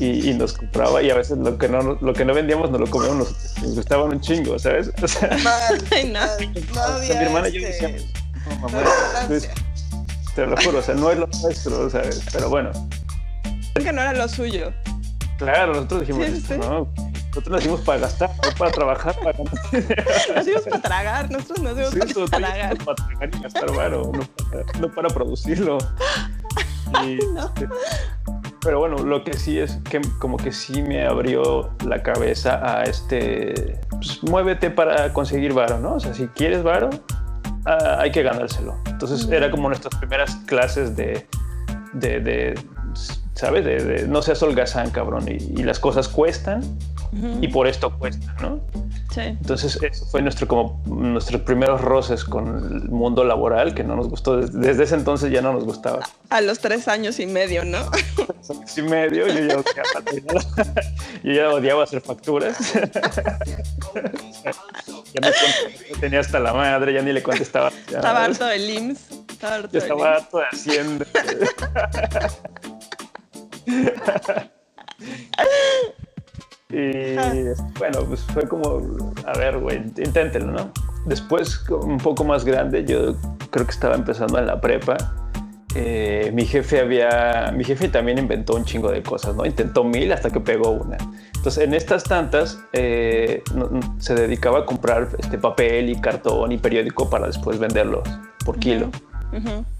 [0.00, 2.90] y, nos compraba y a veces lo que no, lo que no vendíamos no lo
[2.90, 4.90] comíamos nosotros, nos gustaban un chingo, ¿sabes?
[5.00, 5.28] O sea,
[6.06, 6.20] no,
[6.74, 8.06] no mi hermana y yo este, decíamos,
[8.48, 8.82] no, mamá,
[10.34, 12.22] te lo juro, o sea, no es lo nuestro, ¿sabes?
[12.32, 12.72] Pero bueno,
[13.74, 14.72] que no era lo suyo.
[15.38, 16.88] Claro, nosotros dijimos, no,
[17.36, 19.38] nosotros nacimos para gastar, no para trabajar, para
[20.34, 22.78] Nacimos para tragar, nosotros nacimos sí, para tragar.
[22.78, 24.10] Para tragar y gastar varo,
[24.80, 25.76] no para, producirlo.
[28.62, 32.84] Pero bueno, lo que sí es que como que sí me abrió la cabeza a
[32.84, 35.96] este, pues, muévete para conseguir varo, ¿no?
[35.96, 36.88] O sea, si quieres varo,
[37.66, 38.80] ah, hay que ganárselo.
[38.86, 41.26] Entonces era como nuestras primeras clases de,
[41.92, 42.54] de, de
[43.36, 43.64] ¿sabes?
[43.64, 46.62] De, no seas holgazán, cabrón, y, las cosas cuestan
[47.40, 48.60] y por esto cuesta, ¿no?
[49.12, 49.20] Sí.
[49.20, 54.08] Entonces, eso fue nuestro, como nuestros primeros roces con el mundo laboral, que no nos
[54.08, 54.36] gustó.
[54.38, 56.00] Desde, ese entonces ya no nos gustaba.
[56.28, 57.78] A, los tres años y medio, ¿no?
[57.90, 60.00] Tres años y medio, yo ya odiaba,
[61.22, 62.74] yo ya odiaba hacer facturas.
[65.14, 65.28] ya no
[66.00, 67.72] tenía hasta la madre, ya ni le contestaba.
[67.86, 69.10] estaba harto del IMSS.
[69.30, 71.06] Estaba harto, yo estaba harto de Hacienda.
[76.68, 77.14] y
[77.78, 78.80] bueno, pues fue como,
[79.24, 80.72] a ver, güey, inténtenlo, ¿no?
[81.06, 83.16] Después, un poco más grande, yo
[83.50, 84.96] creo que estaba empezando en la prepa,
[85.78, 89.44] eh, mi jefe había, mi jefe también inventó un chingo de cosas, ¿no?
[89.44, 90.96] Intentó mil hasta que pegó una.
[91.34, 93.42] Entonces, en estas tantas, eh,
[93.98, 98.08] se dedicaba a comprar este papel y cartón y periódico para después venderlos
[98.44, 98.90] por kilo.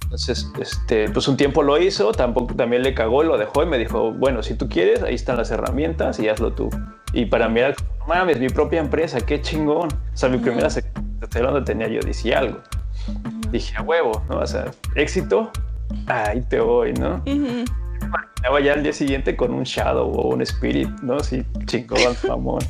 [0.06, 3.76] Entonces, este, pues un tiempo lo hizo, tampoco, también le cagó, lo dejó y me
[3.76, 6.70] dijo, bueno, si tú quieres, ahí están las herramientas y hazlo tú.
[7.12, 7.74] Y para mí era,
[8.06, 9.88] mames, mi propia empresa, qué chingón.
[9.92, 12.60] O sea, mi primera secretaria donde tenía yo, decía algo.
[13.50, 14.38] Dije, a huevo, ¿no?
[14.38, 15.50] O sea, éxito,
[16.06, 17.22] ahí te voy, ¿no?
[17.26, 17.64] Uh
[18.62, 21.20] ya al día siguiente con un Shadow o un Spirit, ¿no?
[21.20, 22.62] Sí, chingón, mamón.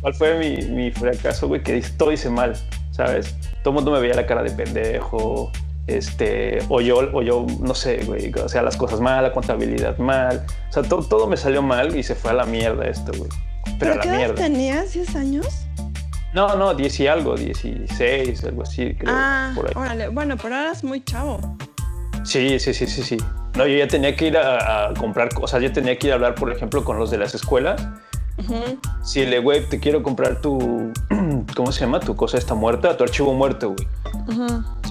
[0.00, 1.62] ¿Cuál fue mi, mi fracaso, güey?
[1.62, 2.54] Que todo hice mal,
[2.90, 3.34] ¿sabes?
[3.62, 5.50] Todo el mundo me veía la cara de pendejo,
[5.86, 9.98] este, o yo, o yo, no sé, güey, o sea, las cosas mal, la contabilidad
[9.98, 13.12] mal, o sea, todo, todo me salió mal y se fue a la mierda esto,
[13.16, 13.30] güey.
[13.78, 14.94] Pero, qué edad tenías?
[14.94, 15.66] ¿10 años?
[16.32, 19.14] No, no, 10 y algo, 16, algo así, creo.
[19.14, 19.72] Ah, por ahí.
[19.76, 21.56] órale, bueno, pero eras muy chavo.
[22.24, 23.16] Sí, sí, sí, sí, sí.
[23.56, 26.34] No, yo ya tenía que ir a, comprar cosas, yo tenía que ir a hablar,
[26.34, 27.86] por ejemplo, con los de las escuelas.
[29.02, 30.92] Si le, güey, te quiero comprar tu,
[31.56, 32.00] ¿cómo se llama?
[32.00, 33.88] Tu cosa está muerta, tu archivo muerto, güey.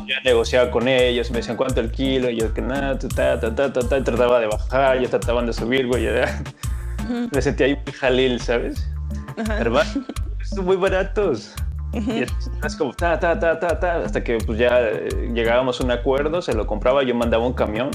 [0.06, 3.56] Yo negociaba con ellos, me decían cuánto el kilo, y yo que nada, ta, ta,
[3.56, 6.08] ta, ta, ta, trataba de bajar, ellos trataban de subir, güey.
[7.32, 8.88] Me sentía ahí muy jalil, ¿sabes?
[9.36, 10.06] Hermano,
[10.44, 11.54] son muy baratos.
[11.94, 12.24] Y
[12.66, 15.92] es como ta, ta, ta, ta, ta, hasta que pues ya eh, llegábamos a un
[15.92, 17.92] acuerdo, se lo compraba, yo mandaba un camión.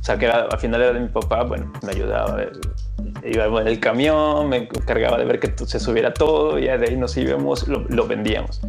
[0.00, 2.42] O sea, que al final era de mi papá, bueno, me ayudaba.
[2.42, 2.50] Eh,
[3.24, 6.96] iba en el camión, me encargaba de ver que se subiera todo, y de ahí
[6.96, 8.60] nos íbamos, lo, lo vendíamos.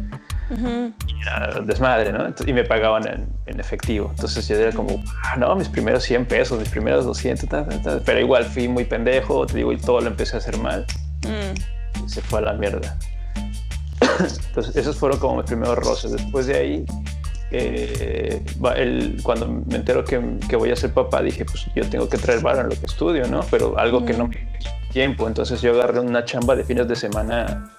[0.50, 2.34] Y era desmadre, ¿no?
[2.46, 4.08] y me pagaban en, efectivo.
[4.10, 7.48] Entonces yo era como, ah, no, mis primeros 100 pesos, mis primeros 200,
[8.04, 10.84] pero igual fui muy pendejo, te digo, y todo lo empecé a hacer mal.
[11.22, 12.04] Mm.
[12.04, 12.98] Y se fue a la mierda.
[14.48, 16.12] Entonces, esos fueron como mis primeros roces.
[16.12, 16.84] Después de ahí,
[17.52, 18.42] eh,
[18.76, 22.18] el, cuando me entero que, que, voy a ser papá, dije, pues yo tengo que
[22.18, 23.40] traer vara en lo que estudio, ¿no?
[23.50, 24.48] Pero algo que no me
[24.92, 25.26] tiempo.
[25.26, 27.70] Entonces yo agarré una chamba de fines de semana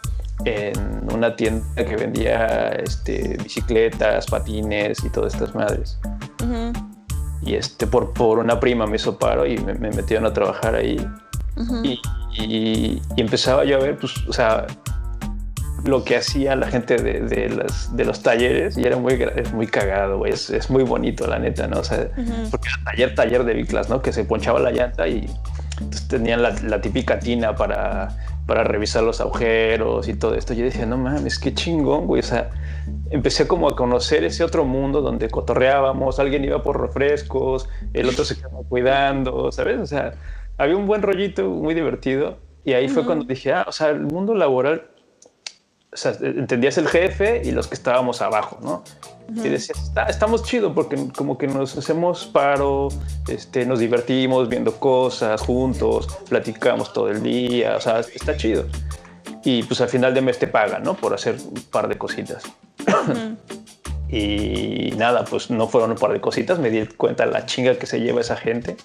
[0.45, 0.75] en
[1.13, 5.99] una tienda que vendía este, bicicletas, patines y todas estas madres.
[7.41, 10.97] Y este, por, por una prima me hizo paro y me, metieron a trabajar ahí.
[11.83, 11.99] y,
[12.33, 14.65] y, empezaba yo a ver, pues, o sea,
[15.85, 19.53] lo que hacía la gente de, de, las, de los talleres y era muy, es
[19.53, 20.31] muy cagado, güey.
[20.31, 21.79] Es, es, muy bonito, la neta, ¿no?
[21.79, 22.07] O sea,
[22.49, 24.01] porque era taller, taller de biclas, ¿no?
[24.01, 25.29] Que se ponchaba la llanta y
[25.79, 30.53] entonces tenían la, la típica tina para, para revisar los agujeros y todo esto.
[30.53, 32.21] Yo decía, no mames, qué chingón, güey.
[32.21, 32.49] O sea,
[33.09, 38.23] empecé como a conocer ese otro mundo donde cotorreábamos, alguien iba por refrescos, el otro
[38.23, 39.79] se quedaba cuidando, ¿sabes?
[39.79, 40.13] O sea,
[40.57, 42.37] había un buen rollito muy divertido.
[42.65, 44.83] Y ahí fue cuando dije, ah, o sea, el mundo laboral
[45.93, 48.83] o sea, entendías el jefe y los que estábamos abajo, ¿no?
[49.29, 52.89] Y decías, estamos chido porque como que nos hacemos paro,
[53.27, 58.65] este, nos divertimos viendo cosas juntos, platicamos todo el día, o sea, está chido.
[59.45, 60.95] Y pues al final de mes te pagan, ¿no?
[60.95, 62.43] Por hacer un par de cositas.
[64.09, 67.85] y nada, pues no fueron un par de cositas, me di cuenta la chinga que
[67.85, 68.75] se lleva esa gente.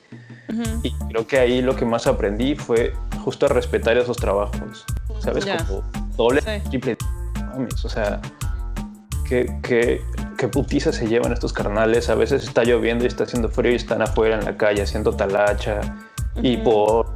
[0.83, 2.93] Y creo que ahí lo que más aprendí fue
[3.23, 4.87] justo a respetar esos trabajos,
[5.21, 5.45] ¿sabes?
[5.45, 6.99] Como doble, triple.
[7.85, 8.21] o sea,
[9.27, 10.03] qué, qué,
[10.37, 12.11] qué putiza se llevan estos carnales.
[12.11, 15.13] A veces está lloviendo y está haciendo frío y están afuera en la calle haciendo
[15.15, 15.81] talacha
[16.43, 17.07] y por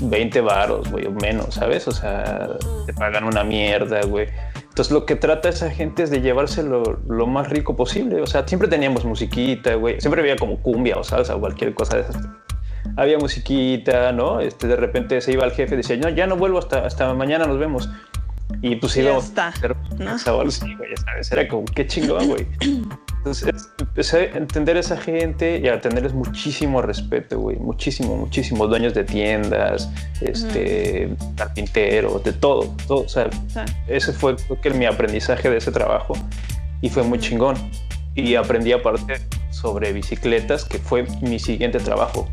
[0.00, 1.86] 20 varos, güey, o menos, ¿sabes?
[1.88, 2.48] O sea,
[2.86, 4.28] te pagan una mierda, güey.
[4.54, 8.20] Entonces lo que trata esa gente es de llevárselo lo más rico posible.
[8.22, 10.00] O sea, siempre teníamos musiquita, güey.
[10.00, 12.28] Siempre había como cumbia o salsa o cualquier cosa de esas.
[12.96, 14.40] Había musiquita, ¿no?
[14.40, 17.12] Este, de repente se iba al jefe y decía, no, ya no vuelvo hasta, hasta
[17.14, 17.88] mañana, nos vemos.
[18.62, 19.52] Y pues íbamos está,
[19.98, 20.18] ¿no?
[20.50, 22.46] sí, güey, ya sabes, era como, qué chingón, güey.
[23.18, 28.66] Entonces empecé a entender a esa gente y a tenerles muchísimo respeto, güey, muchísimo, muchísimo.
[28.66, 29.90] Dueños de tiendas,
[30.20, 33.02] este, carpinteros, de todo, todo.
[33.02, 33.28] O sea,
[33.86, 36.14] ese fue creo que mi aprendizaje de ese trabajo
[36.80, 37.56] y fue muy chingón.
[38.14, 39.20] Y aprendí aparte
[39.50, 42.28] sobre bicicletas, que fue mi siguiente trabajo,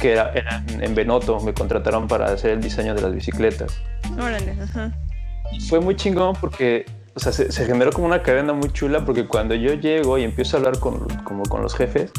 [0.00, 0.32] que era,
[0.68, 3.80] en Benoto, me contrataron para hacer el diseño de las bicicletas.
[4.16, 4.92] Órale, ajá.
[5.68, 6.84] Fue muy chingón porque
[7.18, 10.56] o sea, se, generó como una cadena muy chula porque cuando yo llego y empiezo
[10.56, 12.12] a hablar con, como con los jefes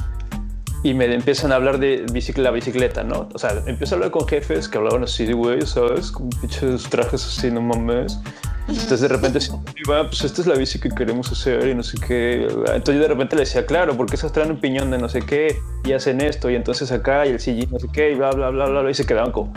[0.84, 2.06] y me empiezan a hablar de
[2.38, 3.28] la bicicleta, ¿no?
[3.34, 6.12] O sea, empiezo a hablar con jefes que hablaban así, güey, ¿sabes?
[6.12, 8.20] Con pinches trajes así, no mames.
[8.68, 9.40] Entonces de repente
[9.90, 12.44] va, pues esta es la bici que queremos hacer y no sé qué.
[12.44, 15.22] Entonces yo de repente le decía, claro, porque esas traen un piñón de no sé
[15.22, 18.32] qué y hacen esto y entonces acá y el sillín no sé qué y bla,
[18.32, 19.52] bla, bla, bla, bla y se quedaban como,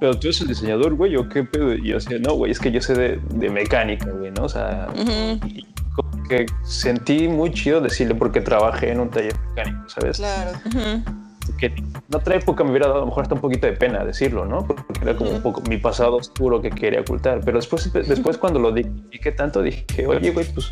[0.00, 1.74] pero tú eres el diseñador, güey, o qué pedo.
[1.74, 4.44] Y yo decía, no, güey, es que yo sé de, de mecánica, güey, ¿no?
[4.44, 4.86] O sea,
[6.28, 10.18] porque sentí muy chido decirle porque trabajé en un taller mecánico, ¿sabes?
[10.18, 10.58] Claro.
[11.58, 14.04] Que en otra época me hubiera dado a lo mejor hasta un poquito de pena
[14.04, 14.66] decirlo, ¿no?
[14.66, 17.40] Porque era como un poco mi pasado oscuro que quería ocultar.
[17.42, 20.70] Pero después, después cuando lo dije tanto, dije, oye, güey, pues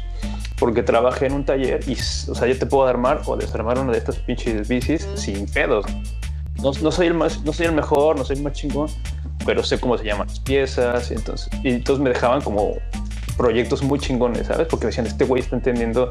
[0.59, 3.93] porque trabajé en un taller y, o sea, yo te puedo armar o desarmar una
[3.93, 5.87] de estas pinches bicis sin pedos.
[6.63, 8.89] No, no, soy el más, no soy el mejor, no soy el más chingón,
[9.47, 11.11] pero sé cómo se llaman las piezas.
[11.11, 12.75] Y entonces, y entonces me dejaban como
[13.37, 14.67] proyectos muy chingones, ¿sabes?
[14.69, 16.09] Porque decían, este güey está entendiendo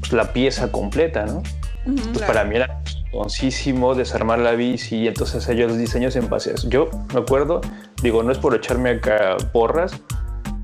[0.00, 1.42] pues, la pieza completa, ¿no?
[1.86, 6.50] entonces para mí era chingoncísimo desarmar la bici y entonces ellos los diseños en base
[6.50, 6.68] a eso.
[6.68, 7.60] Yo me acuerdo,
[8.02, 9.92] digo, no es por echarme acá porras,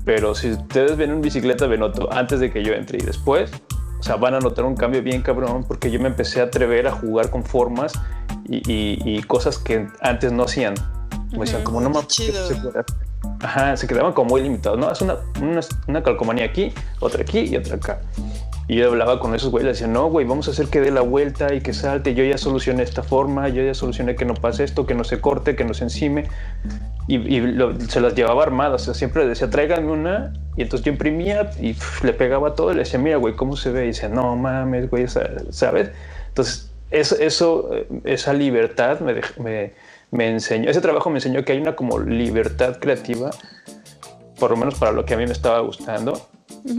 [0.03, 3.51] pero si ustedes ven un bicicleta Benoto antes de que yo entre y después,
[3.99, 6.87] o sea, van a notar un cambio bien cabrón porque yo me empecé a atrever
[6.87, 7.93] a jugar con formas
[8.49, 10.73] y, y, cosas que antes no hacían.
[11.31, 12.05] Me decían, como no más.
[13.41, 14.91] Ajá, se quedaban como muy limitados, ¿no?
[14.91, 17.99] Es una, una, una, calcomanía aquí, otra aquí y otra acá.
[18.67, 20.89] Y yo hablaba con esos güeyes, le decía, no, güey, vamos a hacer que dé
[20.89, 22.13] la vuelta y que salte.
[22.13, 25.19] Yo ya solucioné esta forma, yo ya solucioné que no pase esto, que no se
[25.19, 26.25] corte, que no se encime.
[27.07, 27.41] Y,
[27.89, 30.33] se las llevaba armadas, o sea, siempre le decía, tráiganme una.
[30.55, 33.71] Y entonces yo imprimía y le pegaba todo y le decía, mira, güey, ¿cómo se
[33.71, 33.83] ve?
[33.83, 35.91] Y decía, no mames, güey, ¿sabes?
[36.29, 37.69] Entonces, eso, eso
[38.05, 39.73] esa libertad me, me
[40.13, 43.31] me enseñó, ese trabajo me enseñó que hay una como libertad creativa,
[44.39, 46.29] por lo menos para lo que a mí me estaba gustando,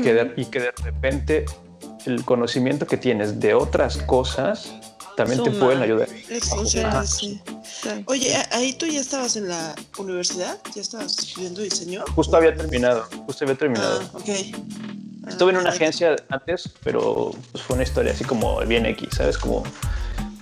[0.03, 1.45] que y que de repente
[2.07, 4.73] el conocimiento que tienes de otras cosas
[5.17, 6.09] también te pueden ayudar.
[8.07, 12.05] Oye, ahí tú ya estabas en la universidad, ya estabas estudiando diseño.
[12.15, 14.01] Justo había terminado, justo había terminado.
[14.03, 14.29] Ah, ok.
[15.29, 19.39] Estuve en una agencia antes, pero pues, fue una historia así como bien X, ¿sabes?
[19.39, 19.65] Como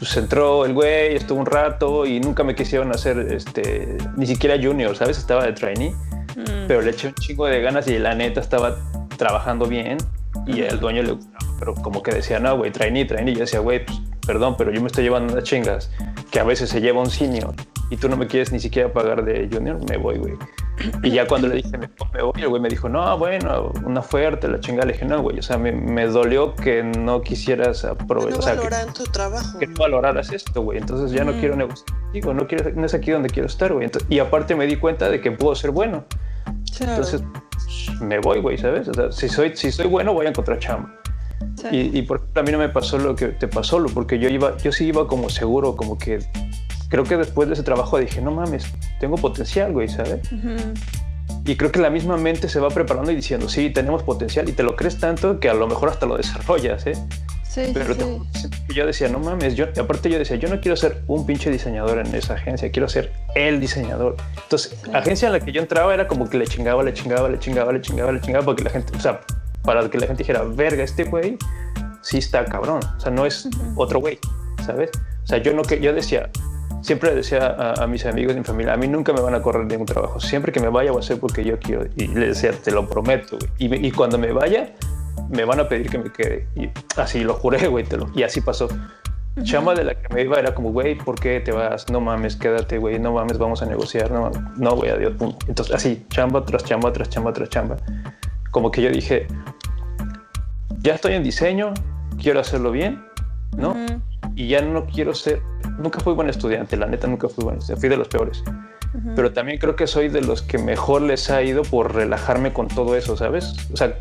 [0.02, 4.60] pues entró el güey, estuvo un rato y nunca me quisieron hacer este, ni siquiera
[4.60, 5.16] junior, ¿sabes?
[5.16, 6.66] Estaba de trainee, mm.
[6.66, 8.78] pero le eché un chingo de ganas y la neta estaba
[9.16, 9.98] trabajando bien
[10.44, 13.30] y el dueño le gustaba, pero como que decía, no, güey, trainee, trainee.
[13.30, 15.88] Y yo decía, güey, pues, perdón, pero yo me estoy llevando unas chingas
[16.32, 17.54] que a veces se lleva un senior
[17.88, 20.34] y tú no me quieres ni siquiera pagar de junior, me voy, güey.
[21.02, 21.88] Y ya cuando le dije, me,
[22.22, 24.86] voy, el güey me dijo, no, bueno, una oferta, la chingada.
[24.86, 28.56] Le dije, no, güey, o sea, me, me dolió que no quisieras aprovechar.
[28.56, 29.58] No valorar tu trabajo.
[29.58, 30.78] Que no valoraras esto, güey.
[30.78, 33.90] Entonces ya no quiero negociar contigo, no, quiero, no es aquí donde quiero estar, güey.
[34.08, 36.04] y aparte me di cuenta de que puedo ser bueno.
[36.80, 37.22] Entonces
[38.00, 38.88] me voy, güey, ¿sabes?
[38.88, 40.94] O sea, si soy, si soy bueno, voy a encontrar chamba.
[41.70, 44.56] Y, y por a mí no me pasó lo que te pasó, porque yo iba,
[44.58, 46.20] yo sí iba como seguro, como que
[46.92, 48.66] creo que después de ese trabajo dije, no mames,
[49.00, 50.20] tengo potencial, güey, ¿sabes?
[51.46, 54.52] Y creo que la misma mente se va preparando y diciendo, sí, tenemos potencial y
[54.52, 56.92] te lo crees tanto que a lo mejor hasta lo desarrollas, ¿eh?
[57.48, 58.50] Sí, Pero sí.
[58.74, 61.98] yo decía, no mames, yo, aparte yo decía, yo no quiero ser un pinche diseñador
[61.98, 64.16] en esa agencia, quiero ser el diseñador.
[64.42, 67.30] Entonces, la agencia en la que yo entraba era como que le chingaba, le chingaba,
[67.30, 69.22] le chingaba, le chingaba, le chingaba, porque la gente, o sea,
[69.64, 71.38] para que la gente dijera, verga, este güey
[72.02, 74.18] sí está cabrón, o sea, no es otro güey,
[74.66, 74.90] ¿sabes?
[75.24, 76.28] O sea, yo no que yo decía,
[76.82, 79.64] siempre decía a, mis amigos y mi familia, a mí nunca me van a correr
[79.66, 80.20] ningún trabajo.
[80.20, 81.86] Siempre que me vaya voy a hacer porque yo quiero.
[81.96, 83.38] Y les decía, te lo prometo.
[83.58, 84.74] Y, cuando me vaya,
[85.30, 86.48] me van a pedir que me quede.
[86.56, 87.84] Y así lo juré, güey.
[87.84, 88.68] Te lo, y así pasó.
[89.44, 91.88] Chamba de la que me iba era como, güey, ¿por qué te vas?
[91.88, 92.98] No mames, quédate, güey.
[92.98, 94.10] No mames, vamos a negociar.
[94.10, 95.14] No, no güey, adiós.
[95.48, 97.76] Entonces, así, chamba tras chamba, tras chamba, tras chamba.
[98.50, 99.26] Como que yo dije,
[100.80, 101.72] ya estoy en diseño,
[102.20, 103.02] quiero hacerlo bien,
[103.56, 103.74] ¿no?
[104.34, 105.42] Y ya no quiero ser
[105.78, 108.42] nunca fui buen estudiante, la neta nunca fui buen estudiante, fui de los peores.
[109.16, 112.68] Pero también creo que soy de los que mejor les ha ido por relajarme con
[112.68, 113.54] todo eso, ¿sabes?
[113.72, 113.98] O sea,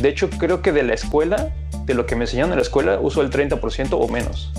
[0.00, 1.50] de hecho creo que de la escuela,
[1.84, 4.52] de lo que me enseñaron en la escuela, uso el 30% o menos.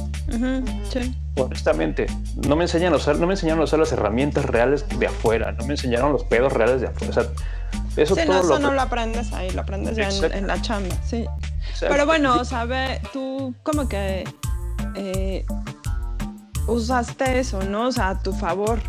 [0.89, 1.15] sí.
[1.35, 2.05] Honestamente,
[2.47, 5.51] no me, enseñan a usar, no me enseñaron a usar las herramientas reales de afuera,
[5.51, 7.09] no me enseñaron los pedos reales de afuera.
[7.09, 7.23] O sea,
[7.97, 11.25] eso, todo no, eso no lo aprendes ahí, lo aprendes ya en, la chamba, sí.
[11.79, 14.23] Pero bueno, sabe, tú como que
[14.95, 15.45] eh,
[16.67, 17.87] usaste eso, ¿no?
[17.87, 18.79] O sea, a tu favor.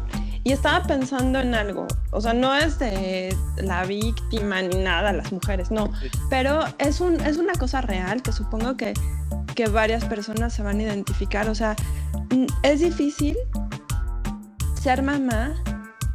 [0.47, 5.33] Y estaba pensando en algo, o sea, no es de la víctima ni nada, las
[5.33, 5.91] mujeres, no,
[6.29, 8.93] pero es, un, es una cosa real que supongo que,
[9.55, 11.77] que varias personas se van a identificar, o sea,
[12.63, 13.39] es difícil
[14.75, 15.55] ser mamá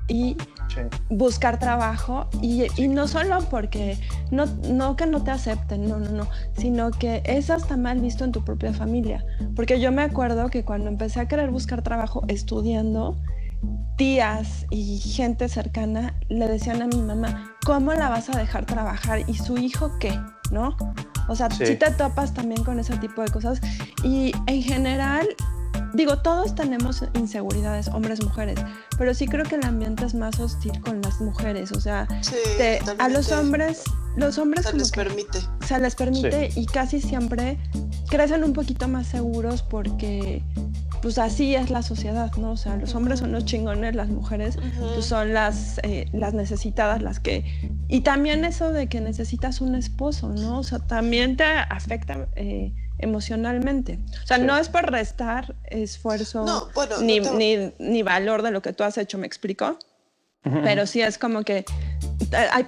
[0.07, 0.37] y
[1.09, 3.97] buscar trabajo y, no solo porque
[4.31, 8.23] no, no que no te acepten, no, no, no, sino que es hasta mal visto
[8.23, 9.23] en tu propia familia.
[9.55, 13.17] Porque yo me acuerdo que cuando empecé a querer buscar trabajo estudiando,
[13.97, 19.23] tías y gente cercana le decían a mi mamá, ¿cómo la vas a dejar trabajar?
[19.27, 20.17] ¿Y su hijo qué?
[20.51, 20.75] ¿No?
[21.27, 23.61] O sea, si te topas también con ese tipo de cosas.
[24.03, 25.27] Y en general,
[25.93, 28.59] digo, todos tenemos inseguridades, hombres, mujeres,
[28.97, 32.07] pero sí creo que el ambiente es más hostil con las mujeres, o sea,
[32.97, 33.83] a los hombres,
[34.15, 35.39] los hombres se les permite.
[35.65, 37.57] Se les permite y casi siempre
[38.09, 40.43] crecen un poquito más seguros porque
[41.01, 42.51] pues así es la sociedad, ¿no?
[42.51, 44.57] O sea, los hombres son los chingones, las mujeres
[44.93, 47.45] pues son las, eh, las necesitadas, las que...
[47.87, 50.59] Y también eso de que necesitas un esposo, ¿no?
[50.59, 53.99] O sea, también te afecta eh, emocionalmente.
[54.23, 56.69] O sea, no es por restar esfuerzo
[57.01, 59.77] ni, ni, ni, valor de lo que tú has hecho, ¿me explico?
[60.41, 61.65] Pero sí es como que
[62.31, 62.65] hay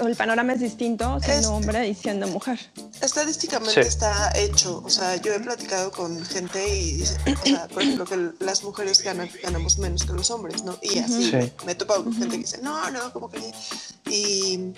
[0.00, 2.58] el panorama es distinto siendo hombre y siendo mujer.
[3.00, 8.04] Estadísticamente está hecho, o sea, yo he platicado con gente y o sea, por ejemplo,
[8.06, 10.78] que las mujeres ganan, ganamos menos que los hombres, ¿no?
[10.82, 11.32] Y así
[11.64, 13.40] me he topado con gente que dice, no, no, como que...
[14.10, 14.72] Y,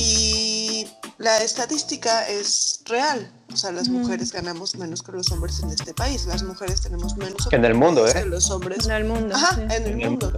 [0.00, 0.86] y
[1.18, 3.30] la estadística es real.
[3.52, 6.24] O sea, las mujeres ganamos menos que los hombres en este país.
[6.26, 8.12] Las mujeres tenemos menos en el mundo, ¿eh?
[8.12, 8.86] que los hombres.
[8.86, 9.34] En el mundo.
[9.34, 10.32] Ajá, en el mundo.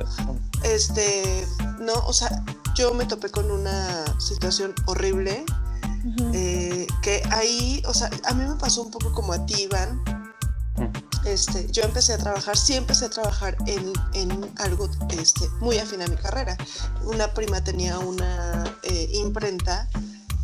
[0.64, 1.46] Este,
[1.78, 2.42] no, o sea,
[2.74, 5.44] yo me topé con una situación horrible.
[6.34, 10.02] Eh, que ahí, o sea, a mí me pasó un poco como a ti, Iván.
[11.24, 16.02] Este, yo empecé a trabajar, sí empecé a trabajar en, en algo este, muy afín
[16.02, 16.56] a mi carrera.
[17.04, 19.88] Una prima tenía una eh, imprenta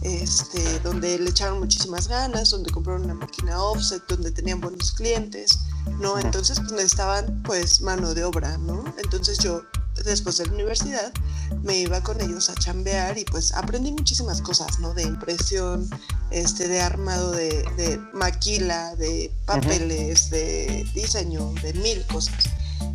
[0.03, 5.59] este, donde le echaron muchísimas ganas, donde compraron una máquina offset, donde tenían buenos clientes,
[5.99, 6.19] ¿no?
[6.19, 8.85] Entonces pues, necesitaban pues mano de obra, ¿no?
[9.03, 9.63] Entonces yo
[10.05, 11.13] después de la universidad
[11.63, 14.95] me iba con ellos a chambear y pues aprendí muchísimas cosas, ¿no?
[14.95, 15.89] De impresión,
[16.31, 22.45] este, de armado de, de maquila, de papeles, de diseño, de mil cosas.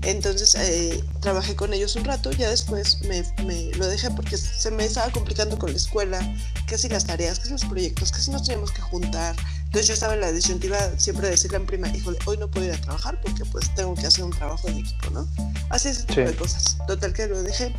[0.03, 3.23] Entonces eh, trabajé con ellos un rato, ya después me,
[3.71, 6.19] lo dejé porque se me estaba complicando con la escuela,
[6.67, 9.35] que si las tareas, que si los proyectos, que si nos teníamos que juntar.
[9.73, 12.47] Entonces yo estaba en la disyuntiva siempre de decirle a mi prima, híjole, hoy no
[12.47, 15.27] puedo ir a trabajar porque pues tengo que hacer un trabajo en equipo, ¿no?
[15.71, 16.77] Así ese tipo de cosas.
[16.85, 17.75] Total que lo dejé.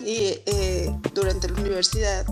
[0.00, 2.26] Y eh, durante la universidad,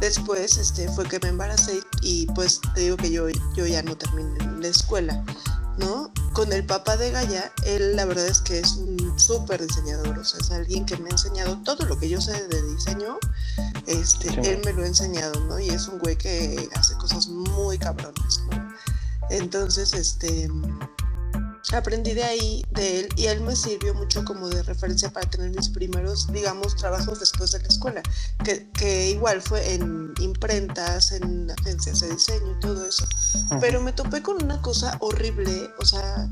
[0.00, 3.94] después este, fue que me embaracé y pues te digo que yo, yo ya no
[3.98, 5.22] terminé la escuela.
[5.76, 6.10] ¿no?
[6.32, 10.24] Con el papá de Gaia, él la verdad es que es un súper diseñador, o
[10.24, 13.18] sea, es alguien que me ha enseñado todo lo que yo sé de diseño,
[13.86, 15.58] este, él me lo ha enseñado, ¿no?
[15.58, 18.68] Y es un güey que hace cosas muy cabronas, ¿no?
[19.30, 20.48] Entonces, este,
[21.74, 25.50] aprendí de ahí, de él, y él me sirvió mucho como de referencia para tener
[25.50, 28.02] mis primeros, digamos, trabajos después de la escuela,
[28.44, 33.06] que, que igual fue en imprentas, en agencias de diseño y todo eso.
[33.60, 36.30] Pero me topé con una cosa horrible, o sea,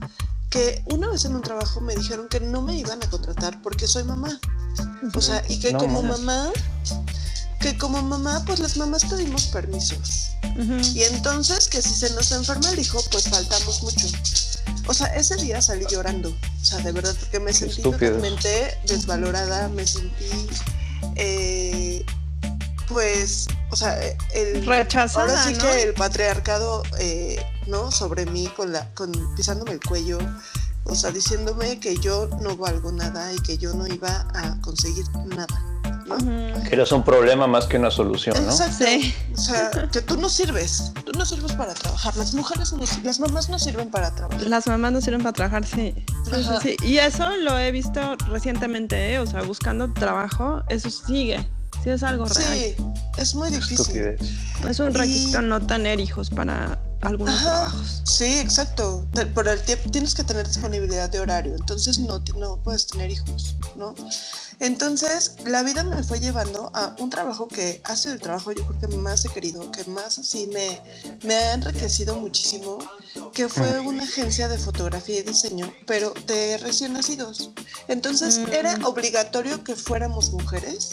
[0.50, 3.88] que una vez en un trabajo me dijeron que no me iban a contratar porque
[3.88, 4.38] soy mamá.
[5.14, 6.52] O sea, y que como mamá,
[7.64, 10.32] que como mamá, pues las mamás pedimos permisos.
[10.92, 14.06] Y entonces que si se nos enferma el hijo, pues faltamos mucho.
[14.86, 19.68] O sea, ese día salí llorando, o sea, de verdad, porque me sentí totalmente desvalorada,
[19.70, 20.46] me sentí,
[21.16, 22.04] eh,
[22.88, 23.98] pues, o sea,
[24.34, 24.66] el...
[24.66, 27.90] Rechazada, Ahora sí que el patriarcado, eh, ¿no?
[27.90, 30.18] Sobre mí, con la, con, pisándome el cuello,
[30.84, 35.08] o sea, diciéndome que yo no valgo nada y que yo no iba a conseguir
[35.24, 35.73] nada.
[36.68, 38.50] Que eres un problema más que una solución, ¿no?
[38.50, 38.84] Exacto.
[39.32, 42.16] O sea, que tú no sirves, tú no sirves para trabajar.
[42.16, 44.42] Las mujeres, no, las mamás no sirven para trabajar.
[44.46, 45.94] Las mamás no sirven para trabajar, sí.
[46.62, 49.18] sí, Y eso lo he visto recientemente, ¿eh?
[49.18, 51.46] o sea, buscando trabajo, eso sigue.
[51.82, 52.54] Sí, es algo real.
[52.54, 52.76] Sí,
[53.18, 54.16] es muy difícil.
[54.68, 58.02] Es un requisito no tener hijos para algunos trabajos.
[58.04, 59.06] Sí, exacto.
[59.34, 63.56] Por el tiempo tienes que tener disponibilidad de horario, entonces no, no puedes tener hijos,
[63.76, 63.94] ¿no?
[64.60, 68.64] Entonces, la vida me fue llevando a un trabajo que ha sido el trabajo yo
[68.66, 70.80] creo que más he querido, que más así me,
[71.22, 72.78] me ha enriquecido muchísimo,
[73.32, 77.50] que fue una agencia de fotografía y diseño, pero de recién nacidos.
[77.88, 78.84] Entonces, era mm.
[78.84, 80.90] obligatorio que fuéramos mujeres.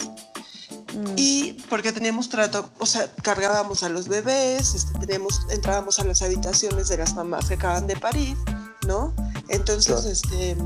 [0.94, 1.14] Mm.
[1.16, 6.22] Y porque teníamos trato, o sea, cargábamos a los bebés, este, teníamos, entrábamos a las
[6.22, 8.36] habitaciones de las mamás que acaban de parir,
[8.86, 9.14] ¿no?
[9.48, 10.56] Entonces, este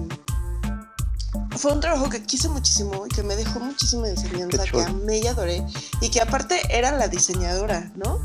[1.56, 5.26] fue un trabajo que quise muchísimo y que me dejó muchísima enseñanza, que amé y
[5.26, 5.64] adoré,
[6.00, 8.20] y que aparte era la diseñadora, ¿no?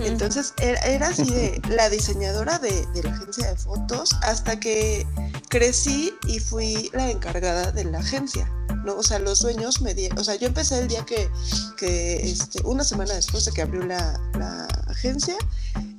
[0.00, 5.06] Entonces era, así de la diseñadora de, la agencia de fotos hasta que
[5.48, 8.50] crecí y fui la encargada de la agencia.
[8.88, 8.96] ¿No?
[8.98, 11.30] O sea, los dueños me dieron, o sea, yo empecé el día que,
[11.76, 15.36] que este, una semana después de que abrió la, la agencia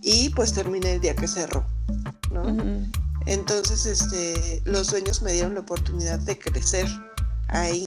[0.01, 1.65] y pues terminé el día que cerró,
[2.31, 2.43] ¿no?
[3.25, 6.87] Entonces, este, los dueños me dieron la oportunidad de crecer
[7.49, 7.85] ahí.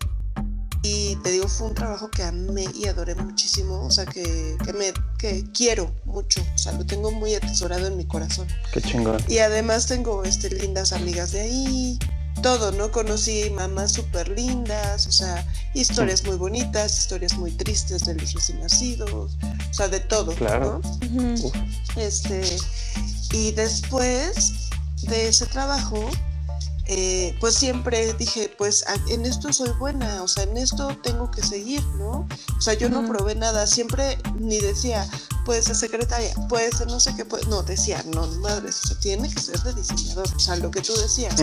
[0.84, 4.72] y, te digo, fue un trabajo que amé y adoré muchísimo, o sea, que, que,
[4.72, 8.46] me que quiero mucho, o sea, lo tengo muy atesorado en mi corazón.
[8.72, 9.20] Qué chingón.
[9.28, 11.98] Y además tengo este, lindas amigas de ahí,
[12.40, 12.90] todo, ¿no?
[12.90, 18.60] Conocí mamás súper lindas, o sea, historias muy bonitas, historias muy tristes de los recién
[18.60, 19.28] nacidos, o
[19.74, 20.80] sea, de todo, claro.
[21.10, 21.52] ¿no?
[21.96, 22.42] Este,
[23.32, 24.70] y después
[25.02, 26.10] de ese trabajo,
[26.86, 31.42] eh, pues siempre dije, pues en esto soy buena, o sea, en esto tengo que
[31.42, 32.26] seguir, ¿no?
[32.56, 35.08] O sea, yo no probé nada, siempre ni decía,
[35.44, 37.46] puede ser secretaria, puede ser no sé qué, puede...
[37.46, 40.80] no, decía, no, madre, o sea, tiene que ser de diseñador, o sea, lo que
[40.80, 41.34] tú decías.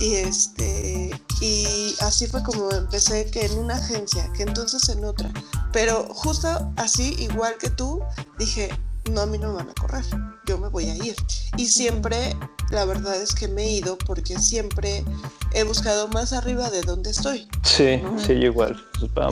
[0.00, 1.10] Y este,
[1.40, 5.32] y así fue como empecé que en una agencia, que entonces en otra,
[5.72, 8.00] pero justo así, igual que tú,
[8.38, 8.70] dije,
[9.10, 10.04] no, a mí no me van a correr,
[10.46, 11.14] yo me voy a ir.
[11.56, 12.36] Y siempre,
[12.70, 15.04] la verdad es que me he ido porque siempre
[15.52, 17.48] he buscado más arriba de donde estoy.
[17.62, 18.76] Sí, sí, igual.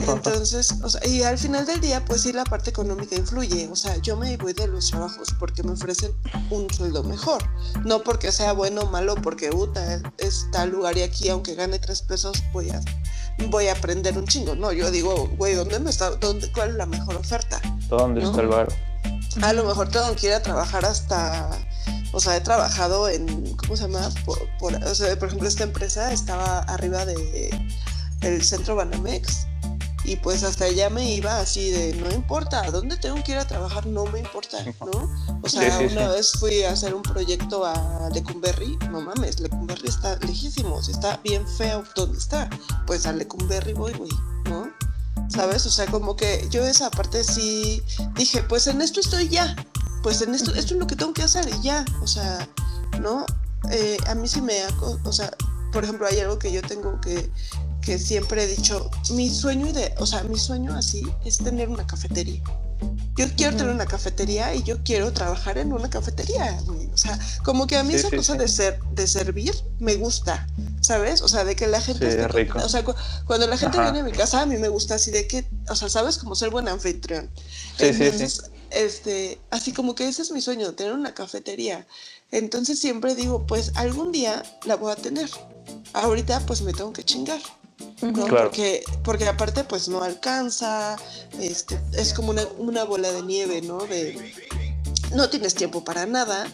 [0.07, 3.67] Entonces, o sea, y al final del día, pues sí, la parte económica influye.
[3.71, 6.11] O sea, yo me voy de los trabajos porque me ofrecen
[6.49, 7.43] un sueldo mejor.
[7.83, 11.79] No porque sea bueno o malo, porque Uta es tal lugar y aquí, aunque gane
[11.79, 12.81] tres pesos, voy a,
[13.49, 14.55] voy a aprender un chingo.
[14.55, 17.59] No, yo digo, güey, ¿dónde me está, dónde, cuál es la mejor oferta?
[17.89, 18.92] ¿Dónde está el bar?
[19.41, 21.49] A lo mejor tengo que ir a trabajar hasta,
[22.11, 24.09] o sea, he trabajado en, ¿cómo se llama?
[24.25, 27.49] Por, o sea, por ejemplo, esta empresa estaba arriba de
[28.21, 29.47] el centro Banamex
[30.05, 33.37] y pues hasta allá me iba así de, no importa, ¿a dónde tengo que ir
[33.37, 33.85] a trabajar?
[33.85, 35.39] No me importa, ¿no?
[35.41, 40.17] O sea, una vez fui a hacer un proyecto a Lecumberri, no mames, Lecumberri está
[40.17, 42.49] lejísimo, está bien feo donde está,
[42.85, 44.11] pues a Lecumberri voy, güey,
[44.45, 44.69] ¿no?
[45.33, 45.65] ¿Sabes?
[45.65, 47.81] O sea, como que yo esa parte sí
[48.15, 49.55] dije, pues en esto estoy ya,
[50.03, 52.47] pues en esto, esto es lo que tengo que hacer y ya, o sea,
[53.01, 53.25] ¿no?
[53.71, 54.55] Eh, a mí sí me,
[55.03, 55.31] o sea,
[55.71, 57.31] por ejemplo, hay algo que yo tengo que,
[57.81, 61.87] que siempre he dicho, mi sueño, de, o sea, mi sueño así es tener una
[61.87, 62.43] cafetería.
[63.15, 66.59] Yo quiero tener una cafetería y yo quiero trabajar en una cafetería,
[66.91, 70.47] O sea, como que a mí esa cosa de ser, de servir me gusta,
[70.81, 71.21] ¿sabes?
[71.21, 72.57] O sea, de que la gente rico.
[72.57, 72.83] o sea,
[73.25, 75.75] cuando la gente viene a mi casa a mí me gusta así de que, o
[75.75, 77.29] sea, sabes como ser buen anfitrión.
[77.77, 78.41] Sí, sí, sí.
[78.71, 81.85] este, así como que ese es mi sueño, tener una cafetería.
[82.31, 85.29] Entonces siempre digo, pues algún día la voy a tener.
[85.93, 87.39] Ahorita pues me tengo que chingar.
[88.29, 90.97] Porque, porque aparte pues no alcanza,
[91.39, 93.77] este, es como una, una bola de nieve, ¿no?
[93.79, 94.33] De,
[95.13, 96.47] no tienes tiempo para nada,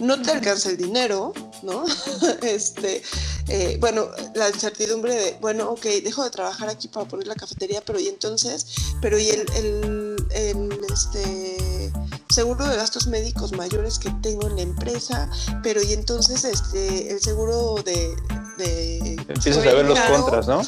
[0.00, 1.84] no te alcanza el dinero, ¿no?
[2.42, 3.02] este,
[3.48, 7.82] eh, bueno, la incertidumbre de, bueno, ok, dejo de trabajar aquí para poner la cafetería,
[7.84, 8.66] pero y entonces,
[9.00, 11.92] pero y el, el, el este,
[12.30, 15.28] seguro de gastos médicos mayores que tengo en la empresa,
[15.62, 18.14] pero y entonces este, el seguro de...
[18.58, 20.62] de Empiezas a ver los contras, ¿no?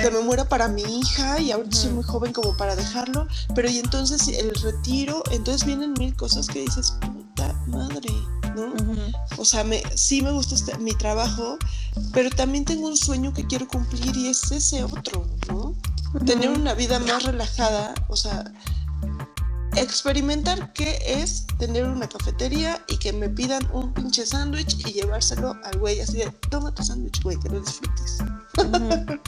[0.00, 3.68] Que me muera para mi hija y ahorita soy muy joven como para dejarlo, pero
[3.68, 8.10] y entonces el retiro, entonces vienen mil cosas que dices, puta madre,
[8.56, 8.72] ¿no?
[9.36, 11.58] O sea, me, sí me gusta este, mi trabajo,
[12.12, 15.74] pero también tengo un sueño que quiero cumplir y es ese otro, ¿no?
[16.24, 18.44] Tener una vida más relajada, o sea,
[19.76, 25.56] experimentar qué es tener una cafetería y que me pidan un pinche sándwich y llevárselo
[25.64, 28.18] al güey así de, toma tu sándwich, güey, que lo disfrutes.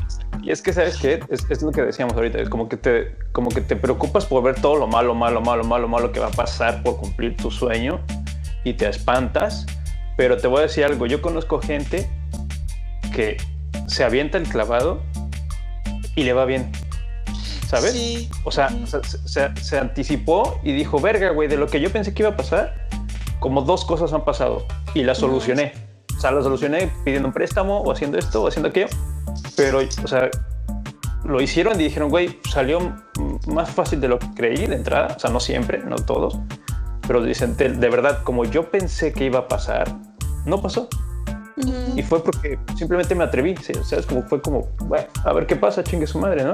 [0.43, 1.19] Y es que, ¿sabes qué?
[1.29, 4.55] Es, lo que decíamos ahorita, es como que, te, como que te preocupas por ver
[4.61, 8.01] todo lo malo, malo, malo, malo, malo que va a pasar por cumplir tu sueño
[8.63, 9.67] y te espantas,
[10.17, 12.09] pero te voy a decir algo, yo conozco gente
[13.13, 13.39] que
[13.89, 15.03] se avienta el clavado
[16.15, 16.71] y le va bien.
[17.67, 17.93] ¿Sabes?
[17.93, 18.31] Sí.
[18.45, 22.31] O sea, se, anticipó y dijo, verga, güey, de lo que yo pensé que iba
[22.31, 22.87] a pasar,
[23.41, 25.73] como dos cosas han pasado y las solucioné.
[26.17, 28.89] O sea, las solucioné pidiendo un préstamo o haciendo esto o haciendo aquello,
[29.57, 30.31] pero, o sea,
[31.25, 32.97] lo hicieron y dijeron, güey, salió
[33.49, 36.39] más fácil de lo que creí de entrada, o sea, no siempre, no todos,
[37.07, 39.95] pero dicen, de, verdad, como yo pensé que iba a pasar,
[40.45, 40.89] no pasó.
[41.95, 45.47] Y fue porque simplemente me atreví, o sea, es como fue como, bueno, a ver
[45.47, 46.53] qué pasa, chingue su madre, ¿no?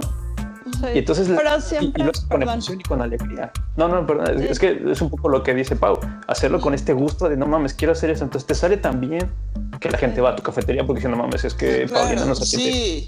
[0.95, 3.53] Y entonces pero siempre, y, con emoción y con alegría.
[3.77, 6.93] No, no, perdón, es, que es un poco lo que dice Pau, hacerlo con este
[6.93, 8.25] gusto de no mames, quiero hacer eso.
[8.25, 9.31] Entonces te sale tan bien
[9.81, 12.39] que la gente va a tu cafetería porque dice no mames, es que Paulina nos
[12.49, 13.07] sí.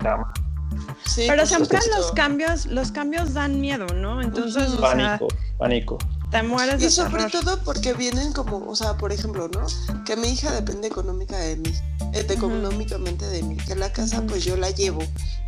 [1.04, 4.20] Sí, pero siempre los cambios, los cambios dan miedo, ¿no?
[4.20, 5.98] Entonces, pánico, pánico.
[6.34, 9.66] Te mueres Y sobre todo porque vienen como, o sea, por ejemplo, ¿no?
[10.04, 11.70] Que mi hija depende económica de mí,
[12.12, 14.98] eh, económicamente de mí, que la casa pues yo la llevo,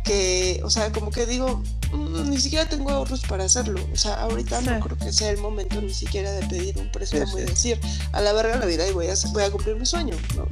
[0.05, 1.61] que, o sea, como que digo,
[1.91, 5.39] mm, ni siquiera tengo ahorros para hacerlo, o sea, ahorita no creo que sea el
[5.39, 7.77] momento ni siquiera de pedir un préstamo y decir,
[8.13, 10.47] a la verga la vida y voy a, voy a cumplir mi sueño, ¿no?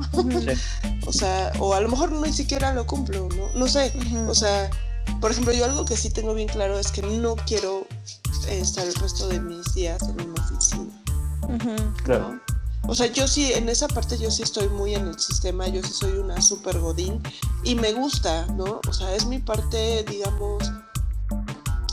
[1.07, 3.53] o sea, o a lo mejor ni siquiera lo cumplo, ¿no?
[3.55, 3.93] No sé,
[4.27, 4.69] o sea,
[5.21, 7.87] por ejemplo, yo algo que sí tengo bien claro es que no quiero
[8.47, 11.03] estar el resto de mis días en una oficina.
[12.03, 12.39] Claro.
[12.87, 15.81] O sea, yo sí, en esa parte yo sí estoy muy en el sistema, yo
[15.81, 17.21] sí soy una super godín
[17.63, 18.79] y me gusta, ¿no?
[18.87, 20.71] O sea, es mi parte, digamos,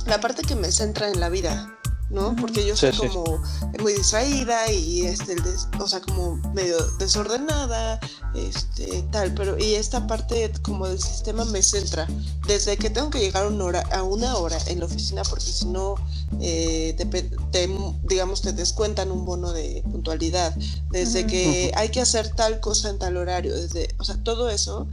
[0.06, 1.78] la parte que me centra en la vida.
[2.12, 2.36] ¿No?
[2.36, 3.42] Porque yo soy como
[3.80, 5.36] muy distraída y este,
[5.80, 7.98] o sea, como medio desordenada,
[8.34, 12.06] este, tal, pero y esta parte como del sistema me centra.
[12.46, 15.66] Desde que tengo que llegar una hora, a una hora en la oficina, porque si
[15.66, 15.94] no,
[16.40, 17.70] eh, te,
[18.04, 20.54] digamos, te descuentan un bono de puntualidad.
[20.90, 24.86] Desde que hay que hacer tal cosa en tal horario, desde, o sea, todo eso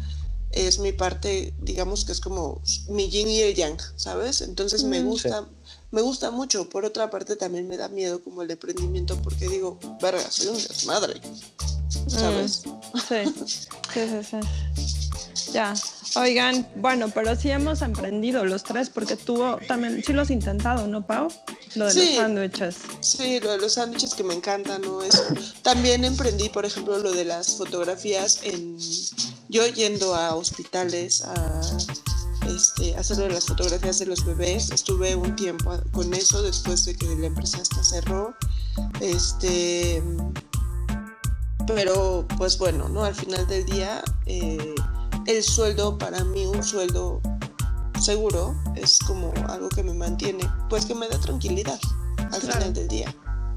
[0.52, 4.42] es mi parte, digamos que es como mi yin y el yang, ¿sabes?
[4.42, 5.48] Entonces me gusta,
[5.92, 6.70] me gusta mucho.
[6.70, 10.56] Por otra parte, también me da miedo como el emprendimiento porque digo, verga, soy un
[10.56, 11.22] desmadre.
[12.08, 12.64] ¿Sabes?
[12.66, 13.34] Mm, sí,
[13.94, 14.40] sí, sí,
[15.34, 15.52] sí.
[15.54, 15.74] Ya.
[16.16, 20.88] Oigan, bueno, pero sí hemos emprendido los tres porque tú también, sí lo has intentado,
[20.88, 21.28] ¿no, Pau?
[21.76, 22.76] Lo de los sándwiches.
[23.02, 25.04] Sí, lo de los sándwiches que me encantan, ¿no?
[25.04, 25.24] Eso.
[25.62, 28.78] También emprendí, por ejemplo, lo de las fotografías en...
[29.50, 31.62] Yo yendo a hospitales a
[32.56, 34.72] este, hacer las fotografías de los bebés.
[34.72, 38.36] Estuve un tiempo con eso después de que la empresa hasta cerró.
[39.00, 40.04] Este,
[41.68, 43.04] pero pues bueno, ¿no?
[43.04, 44.76] Al final del día, eh,
[45.28, 47.22] el sueldo para mí, un sueldo
[48.02, 51.80] seguro, es como algo que me mantiene, pues que me da tranquilidad
[52.32, 53.16] al final del día.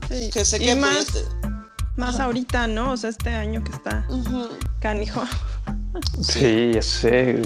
[0.09, 1.07] Que sé que más,
[1.97, 2.93] más ahorita, ¿no?
[2.93, 4.07] O sea, este año que está
[4.81, 5.23] canijo.
[6.21, 7.43] Sí, ya sé.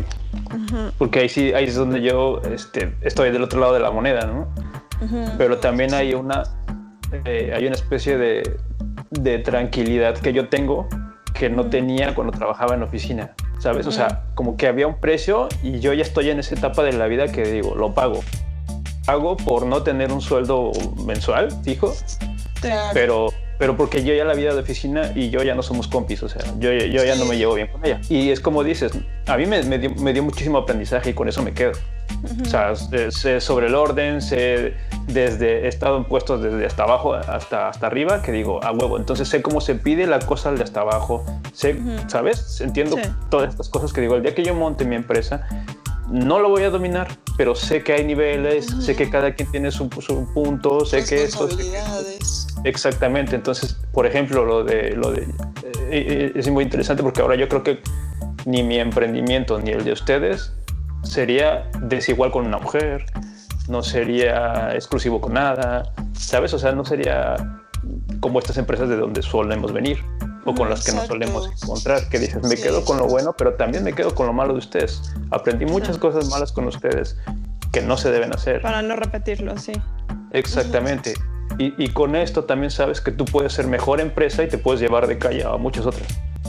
[0.98, 4.26] Porque ahí sí, ahí es donde yo este, estoy del otro lado de la moneda,
[4.26, 4.48] ¿no?
[5.36, 6.44] Pero también hay una,
[7.24, 8.58] eh, hay una especie de,
[9.10, 10.88] de, tranquilidad que yo tengo
[11.34, 13.86] que no tenía cuando trabajaba en oficina, ¿sabes?
[13.86, 16.92] O sea, como que había un precio y yo ya estoy en esa etapa de
[16.92, 18.20] la vida que digo, lo pago.
[19.04, 20.72] Pago por no tener un sueldo
[21.04, 21.94] mensual fijo,
[22.94, 23.28] pero
[23.58, 26.28] pero porque yo ya la vida de oficina y yo ya no somos compis, o
[26.28, 28.00] sea, yo, yo ya no me llevo bien con ella.
[28.08, 28.92] Y es como dices,
[29.26, 31.72] a mí me, me, dio, muchísimo aprendizaje y con eso me quedo.
[32.42, 34.74] O sea, sé sobre el orden, sé
[35.06, 38.96] desde, he estado en puestos desde hasta abajo hasta, hasta arriba, que digo, a huevo,
[38.96, 41.76] entonces sé cómo se pide la cosa de hasta abajo, sé,
[42.06, 42.60] ¿sabes?
[42.60, 42.96] Entiendo
[43.30, 45.46] todas estas cosas que digo, el día que yo monte mi empresa,
[46.08, 49.70] no lo voy a dominar, pero sé que hay niveles, sé que cada quien tiene
[49.70, 51.48] su, su punto, sé que esto...
[52.64, 55.26] Exactamente, entonces, por ejemplo, lo de, lo de eh,
[55.90, 57.80] eh, es muy interesante porque ahora yo creo que
[58.44, 60.52] ni mi emprendimiento ni el de ustedes
[61.02, 63.06] sería desigual con una mujer,
[63.68, 66.54] no sería exclusivo con nada, ¿sabes?
[66.54, 67.36] O sea, no sería
[68.20, 70.02] como estas empresas de donde solemos venir
[70.44, 73.54] o con las que nos solemos encontrar, que dices, me quedo con lo bueno, pero
[73.54, 75.12] también me quedo con lo malo de ustedes.
[75.30, 77.16] Aprendí muchas cosas malas con ustedes
[77.72, 78.62] que no se deben hacer.
[78.62, 79.72] Para no repetirlo, sí.
[80.30, 81.14] Exactamente.
[81.58, 85.06] Y, con esto también sabes que tú puedes ser mejor empresa y te puedes llevar
[85.06, 86.06] de calle a muchas otras.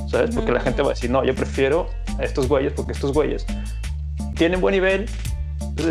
[0.09, 0.35] ¿Sabes?
[0.35, 1.87] Porque la gente va a decir, no, yo prefiero
[2.19, 3.45] a estos güeyes porque estos güeyes
[4.35, 5.05] tienen buen nivel,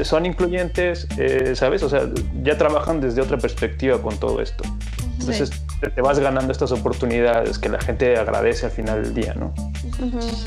[0.03, 1.83] son incluyentes, eh, ¿sabes?
[1.83, 2.09] O sea,
[2.43, 4.65] ya trabajan desde otra perspectiva con todo esto.
[5.19, 5.51] Entonces
[5.81, 9.53] te, vas ganando estas oportunidades que la gente agradece al final del día, ¿no?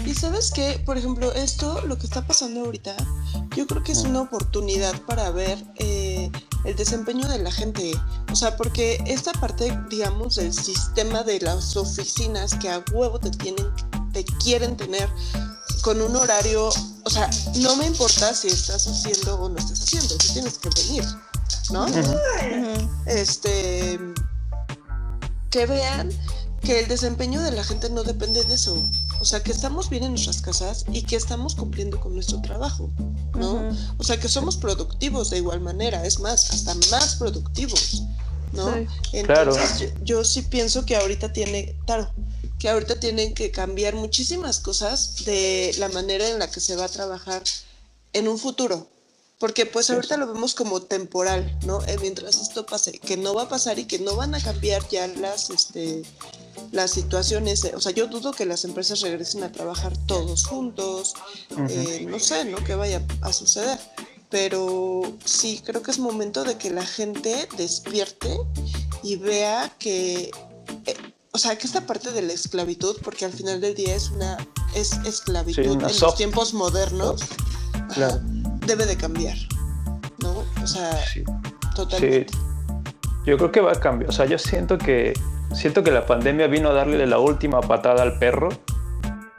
[0.06, 2.96] Y sabes que, por ejemplo, esto, lo que está pasando ahorita,
[3.56, 6.32] yo creo que es una oportunidad para ver eh,
[6.66, 7.92] el desempeño de la gente.
[8.32, 13.32] O sea, porque esta parte, digamos, del sistema de las oficinas que a huevo te
[13.32, 13.68] tienen,
[14.14, 15.10] te quieren tener
[15.82, 20.18] con un horario, o sea, no me importa si estás haciendo o no estás haciendo,
[20.18, 21.06] tú tienes que venir,
[21.72, 21.86] ¿no?
[23.06, 23.98] Este
[25.50, 26.12] que vean
[26.62, 28.90] que el desempeño de la gente no depende de eso.
[29.20, 32.90] O sea, que estamos bien en nuestras casas y que estamos cumpliendo con nuestro trabajo,
[33.36, 33.70] ¿no?
[33.98, 38.04] O sea, que somos productivos de igual manera, es más, hasta más productivos,
[38.54, 38.74] ¿no?
[39.12, 42.10] Entonces, yo, sí pienso que ahorita tiene, claro,
[42.60, 46.86] que ahorita tienen que cambiar muchísimas cosas de la manera en la que se va
[46.86, 47.44] a trabajar
[48.14, 48.90] en un futuro,
[49.40, 51.82] porque pues ahorita lo vemos como temporal, ¿no?
[51.86, 54.86] Eh, mientras esto pase, que no va a pasar y que no van a cambiar
[54.90, 56.04] ya las, este,
[56.74, 61.14] las situaciones, o sea, yo dudo que las empresas regresen a trabajar todos juntos,
[61.70, 62.58] eh, no sé, ¿no?
[62.66, 63.80] ¿Qué vaya a suceder?
[64.30, 68.38] Pero sí, creo que es momento de que la gente despierte
[69.04, 70.32] y vea que,
[70.86, 70.98] eh,
[71.32, 74.38] o sea, que esta parte de la esclavitud, porque al final del día es una
[74.76, 77.22] es esclavitud en los tiempos modernos.
[77.94, 78.22] Claro
[78.70, 79.36] debe de cambiar,
[80.20, 80.44] ¿no?
[80.64, 80.92] O sea,
[81.76, 82.32] totalmente.
[83.26, 84.10] Yo creo que va a cambiar.
[84.10, 85.14] O sea, yo siento que
[85.54, 88.50] siento que la pandemia vino a darle la última patada al perro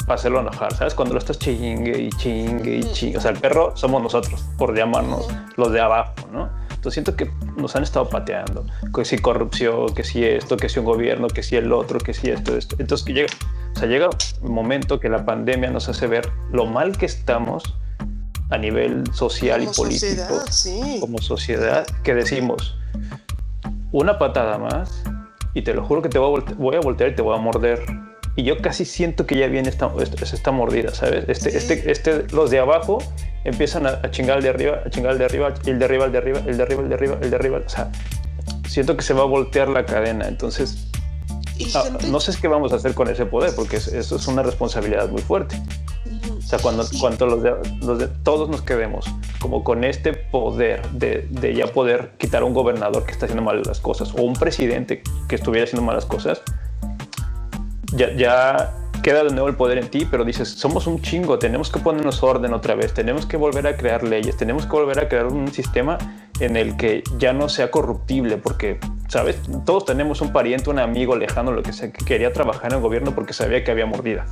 [0.09, 0.95] hacerlo enojar, ¿sabes?
[0.95, 3.19] Cuando lo estás chingue y chingue y chingue.
[3.19, 6.51] O sea, el perro somos nosotros, por llamarnos los de abajo, ¿no?
[6.71, 8.67] Entonces siento que nos han estado pateando.
[8.95, 12.15] Que si corrupción, que si esto, que si un gobierno, que si el otro, que
[12.15, 12.77] si esto, esto.
[12.79, 13.29] Entonces que llega,
[13.75, 14.09] o sea, llega
[14.41, 17.77] un momento que la pandemia nos hace ver lo mal que estamos
[18.51, 20.43] a nivel social y político,
[21.01, 22.77] como sociedad, que decimos
[23.93, 25.03] una patada más
[25.55, 27.41] y te lo juro que te voy a, voy a voltear y te voy a
[27.41, 27.85] morder.
[28.37, 29.91] Y yo casi siento que ya viene esta,
[30.21, 31.25] esta mordida, ¿sabes?
[31.29, 32.99] Este, este, este, los de abajo
[33.45, 36.13] empiezan a, chingar el de arriba, a chingar el de arriba, el de arriba, el
[36.13, 37.91] de arriba, el de arriba, el de arriba, el de arriba, o sea,
[38.69, 40.89] siento que se va a voltear la cadena, entonces
[41.75, 45.09] ah, no sé qué vamos a hacer con ese poder, porque eso es una responsabilidad
[45.09, 45.61] muy fuerte.
[46.41, 49.05] O sea, cuando, cuando los, de, todos nos quedemos
[49.41, 53.43] como con este poder de, de, ya poder quitar a un gobernador que está haciendo
[53.43, 56.43] mal las cosas o un presidente que estuviera haciendo malas cosas,
[57.95, 58.73] ya,
[59.03, 62.23] queda de nuevo el poder en ti, pero dices, somos un chingo, tenemos que ponernos
[62.23, 65.53] orden otra vez, tenemos que volver a crear leyes, tenemos que volver a crear un
[65.53, 65.99] sistema
[66.41, 68.79] en el que ya no sea corruptible, porque,
[69.09, 69.37] ¿sabes?
[69.65, 72.83] Todos tenemos un pariente, un amigo lejano, lo que sea, que quería trabajar en el
[72.83, 74.27] gobierno porque sabía que había mordida.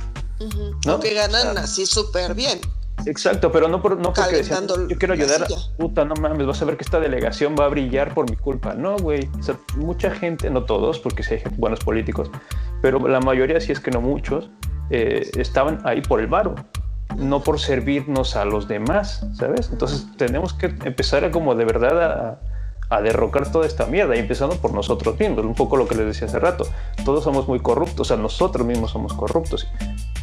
[0.85, 0.99] ¿no?
[0.99, 2.59] que ganan así súper bien.
[3.05, 5.47] Exacto, pero no, por, no porque decían, yo quiero ayudar,
[5.77, 8.73] puta, no mames, vas a ver que esta delegación va a brillar por mi culpa.
[8.73, 12.29] No, güey, o sea, mucha gente, no todos, porque sí hay buenos políticos,
[12.81, 14.49] pero la mayoría, si es que no muchos,
[14.89, 16.55] eh, estaban ahí por el varo,
[17.17, 19.69] no por servirnos a los demás, ¿sabes?
[19.71, 22.39] Entonces tenemos que empezar a como de verdad a,
[22.89, 26.05] a derrocar toda esta mierda, y empezando por nosotros mismos, un poco lo que les
[26.07, 26.65] decía hace rato,
[27.05, 29.67] todos somos muy corruptos, o sea, nosotros mismos somos corruptos,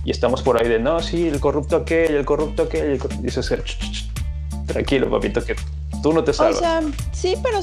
[0.07, 3.23] y estamos por ahí de, no, sí, el corrupto aquel, el corrupto aquel, el corrupto...
[3.23, 3.65] dice ser,
[4.65, 5.57] tranquilo, papito, que
[6.01, 6.59] tú no te salvas.
[6.59, 6.81] O sea,
[7.13, 7.63] sí, pero o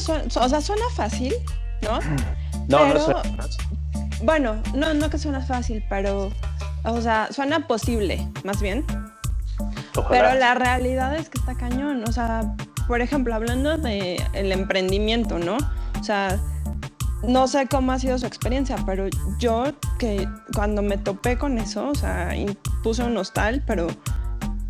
[0.49, 1.33] sea, suena fácil,
[1.81, 1.99] ¿no?
[2.67, 3.65] No, no suena fácil.
[4.23, 6.31] Bueno, no, no que suena fácil, pero,
[6.83, 8.85] o sea, suena posible, más bien.
[10.09, 12.55] Pero la realidad es que está cañón, o sea,
[12.87, 15.57] por ejemplo, hablando de el emprendimiento, ¿no?
[15.99, 16.39] O sea,
[17.28, 19.07] no sé cómo ha sido su experiencia, pero
[19.39, 19.65] yo
[19.97, 22.32] que cuando me topé con eso, o sea,
[22.84, 23.88] puse un hostal, pero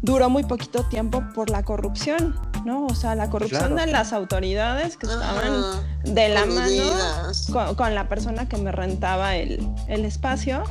[0.03, 2.35] duró muy poquito tiempo por la corrupción,
[2.65, 2.85] ¿no?
[2.85, 5.53] O sea, la corrupción de las autoridades que estaban
[6.03, 10.63] de la mano con, la persona que me rentaba el, espacio.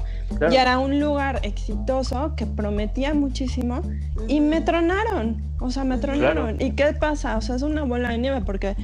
[0.51, 3.83] Y era un lugar exitoso que prometía muchísimo
[4.29, 6.61] y me tronaron, o sea, me tronaron.
[6.61, 7.37] ¿Y qué pasa?
[7.39, 8.77] O sea, es una bola de nieve porque,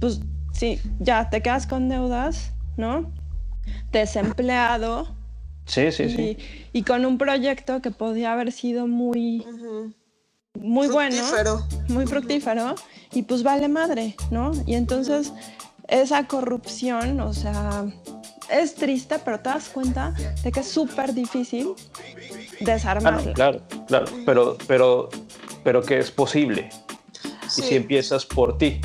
[0.00, 0.20] pues,
[0.52, 3.12] sí, ya te quedas con deudas, ¿no?
[3.92, 5.14] Desempleado.
[5.66, 6.38] Sí, sí, sí.
[6.72, 9.44] Y con un proyecto que podía haber sido muy,
[10.58, 11.22] muy bueno,
[11.88, 12.74] muy fructífero,
[13.12, 14.52] y pues vale madre, ¿no?
[14.66, 15.32] Y entonces
[15.88, 17.86] esa corrupción, o sea,
[18.50, 21.74] es triste, pero te das cuenta de que es súper difícil
[22.60, 23.32] desarmarla.
[23.32, 25.08] claro, claro, pero, pero,
[25.64, 26.70] pero que es posible.
[27.56, 28.80] Y si empiezas por ti.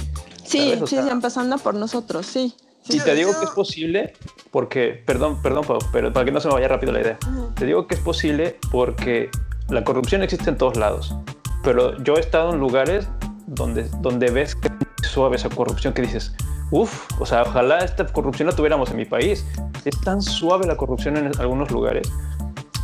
[0.54, 2.54] Sí, sí, empezando por nosotros, sí.
[2.88, 4.14] y te digo que es posible
[4.52, 7.18] porque, perdón, perdón, pero para que no se me vaya rápido la idea.
[7.56, 9.32] Te digo que es posible porque
[9.70, 11.16] la corrupción existe en todos lados.
[11.64, 13.08] Pero yo he estado en lugares
[13.48, 14.68] donde, donde ves que
[15.02, 16.36] es suave esa corrupción que dices,
[16.70, 19.44] uff, o sea, ojalá esta corrupción la tuviéramos en mi país.
[19.86, 22.08] Es tan suave la corrupción en algunos lugares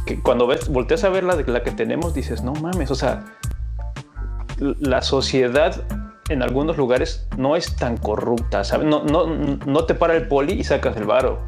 [0.08, 3.26] que cuando ves, volteas a ver la, la que tenemos, dices, no mames, o sea,
[4.58, 5.84] la sociedad
[6.30, 8.88] en algunos lugares no es tan corrupta, ¿sabes?
[8.88, 11.40] No, no, no te para el poli y sacas el varo.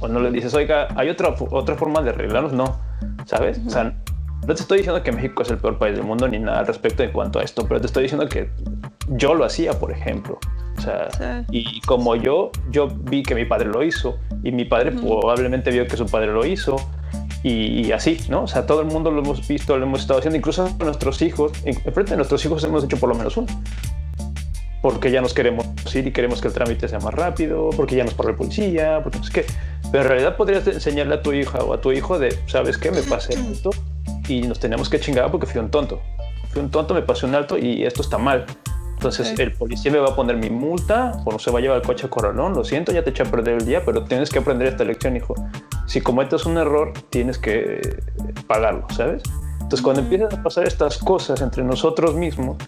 [0.00, 2.80] O no le dices, oiga, hay otra, otra forma de arreglarnos, no,
[3.24, 3.60] ¿sabes?
[3.66, 3.94] O sea,
[4.46, 6.66] no te estoy diciendo que México es el peor país del mundo ni nada al
[6.66, 8.50] respecto en cuanto a esto, pero te estoy diciendo que
[9.08, 10.38] yo lo hacía, por ejemplo.
[10.76, 14.90] O sea, y como yo, yo vi que mi padre lo hizo y mi padre
[14.90, 16.76] probablemente vio que su padre lo hizo
[17.44, 18.44] y, así, ¿no?
[18.44, 21.52] O sea, todo el mundo lo hemos visto, lo hemos estado haciendo, incluso nuestros hijos,
[21.64, 23.46] en frente de nuestros hijos hemos hecho por lo menos uno
[24.82, 25.64] porque ya nos queremos
[25.94, 29.00] ir y queremos que el trámite sea más rápido, porque ya nos paró el policía,
[29.02, 29.46] porque no sé qué.
[29.90, 32.90] Pero en realidad podrías enseñarle a tu hija o a tu hijo de, ¿sabes qué?
[32.90, 33.70] Me pasé esto
[34.28, 36.00] y nos tenemos que chingar porque fui un tonto.
[36.50, 38.44] Fui un tonto, me pasé un alto y esto está mal.
[38.94, 41.78] Entonces el policía me va a poner mi multa o no se va a llevar
[41.78, 42.54] el coche a corralón.
[42.54, 45.16] Lo siento, ya te eché a perder el día, pero tienes que aprender esta lección,
[45.16, 45.34] hijo.
[45.86, 47.80] Si cometes un error, tienes que
[48.46, 49.22] pagarlo, ¿sabes?
[49.54, 52.58] Entonces cuando empiezan a pasar estas cosas entre nosotros mismos,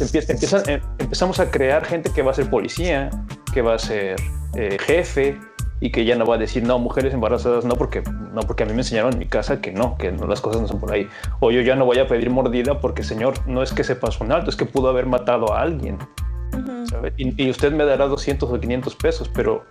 [0.00, 3.10] empieza, em, empezamos a crear gente que va a ser policía,
[3.52, 4.16] que va a ser
[4.54, 5.38] eh, jefe
[5.80, 8.66] y que ya no va a decir no mujeres embarazadas no porque no porque a
[8.66, 11.08] mí me enseñaron en mi casa que no que las cosas no son por ahí
[11.40, 14.24] o yo ya no voy a pedir mordida porque señor no es que se pasó
[14.24, 15.98] un alto es que pudo haber matado a alguien
[17.16, 19.64] y, y, usted me dará 200 o 500 pesos pero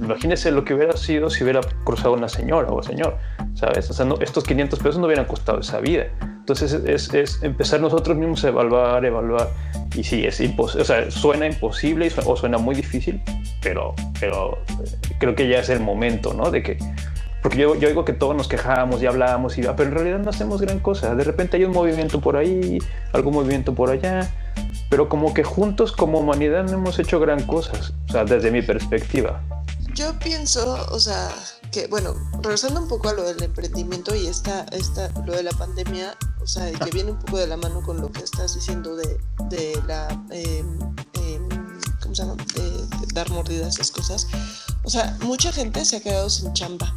[0.00, 3.16] imagínese lo que hubiera sido si hubiera cruzado una señora o señor
[3.58, 3.90] ¿sabes?
[3.90, 6.06] O sea, estos 500 pesos no hubieran costado esa vida.
[6.20, 9.48] Entonces es, es empezar nosotros mismos a evaluar, evaluar.
[9.94, 13.20] Y sí, es o sea, suena imposible o suena muy difícil,
[13.60, 16.50] pero, pero eh, creo que ya es el momento, ¿no?
[16.50, 16.78] De que
[17.42, 20.30] porque yo, yo digo que todos nos quejamos y hablamos, y, pero en realidad no
[20.30, 21.14] hacemos gran cosa.
[21.14, 22.78] De repente hay un movimiento por ahí,
[23.12, 24.30] algún movimiento por allá,
[24.90, 28.62] pero como que juntos como humanidad no hemos hecho gran cosas, o sea, desde mi
[28.62, 29.40] perspectiva.
[29.94, 31.30] Yo pienso, o sea,
[31.72, 35.52] que bueno, regresando un poco a lo del emprendimiento y esta, esta, lo de la
[35.52, 38.96] pandemia, o sea, que viene un poco de la mano con lo que estás diciendo
[38.96, 39.18] de,
[39.50, 40.64] de la, eh,
[42.00, 42.36] ¿cómo se llama?
[42.54, 44.26] De, dar mordidas, esas cosas.
[44.84, 46.94] O sea, mucha gente se ha quedado sin chamba.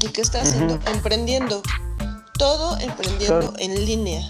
[0.00, 0.78] ¿Y qué está haciendo?
[0.86, 1.62] Emprendiendo.
[2.38, 4.26] Todo emprendiendo en línea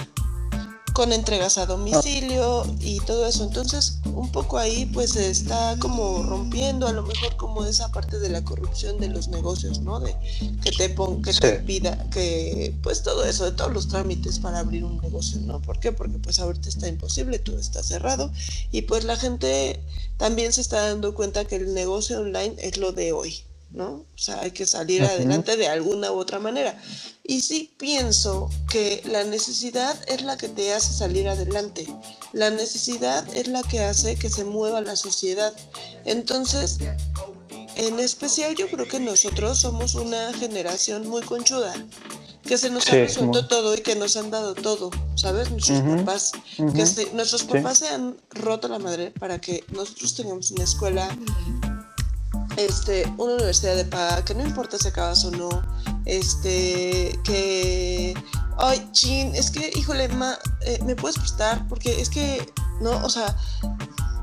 [0.92, 3.44] con entregas a domicilio y todo eso.
[3.44, 8.18] Entonces, un poco ahí pues se está como rompiendo a lo mejor como esa parte
[8.18, 10.00] de la corrupción de los negocios, ¿no?
[10.00, 10.14] De
[10.62, 14.58] que te pon, que te pida que pues todo eso, de todos los trámites para
[14.58, 15.62] abrir un negocio, ¿no?
[15.62, 15.92] ¿Por qué?
[15.92, 18.30] Porque pues ahorita está imposible, todo está cerrado
[18.70, 19.82] y pues la gente
[20.16, 23.42] también se está dando cuenta que el negocio online es lo de hoy,
[23.72, 24.04] ¿no?
[24.14, 26.80] O sea, hay que salir adelante de alguna u otra manera.
[27.24, 31.86] Y sí pienso que la necesidad es la que te hace salir adelante.
[32.32, 35.52] La necesidad es la que hace que se mueva la sociedad.
[36.04, 36.78] Entonces,
[37.76, 41.72] en especial yo creo que nosotros somos una generación muy conchuda
[42.42, 45.50] que se nos ha resuelto todo y que nos han dado todo, ¿sabes?
[45.50, 50.64] Nuestros papás, que nuestros papás se han roto la madre para que nosotros tengamos una
[50.64, 51.08] escuela
[52.64, 55.48] este, una universidad de paga, que no importa si acabas o no,
[56.04, 58.14] este, que,
[58.58, 61.66] ay, chin, es que, híjole, ma, eh, ¿me puedes prestar?
[61.68, 63.36] Porque es que, no, o sea,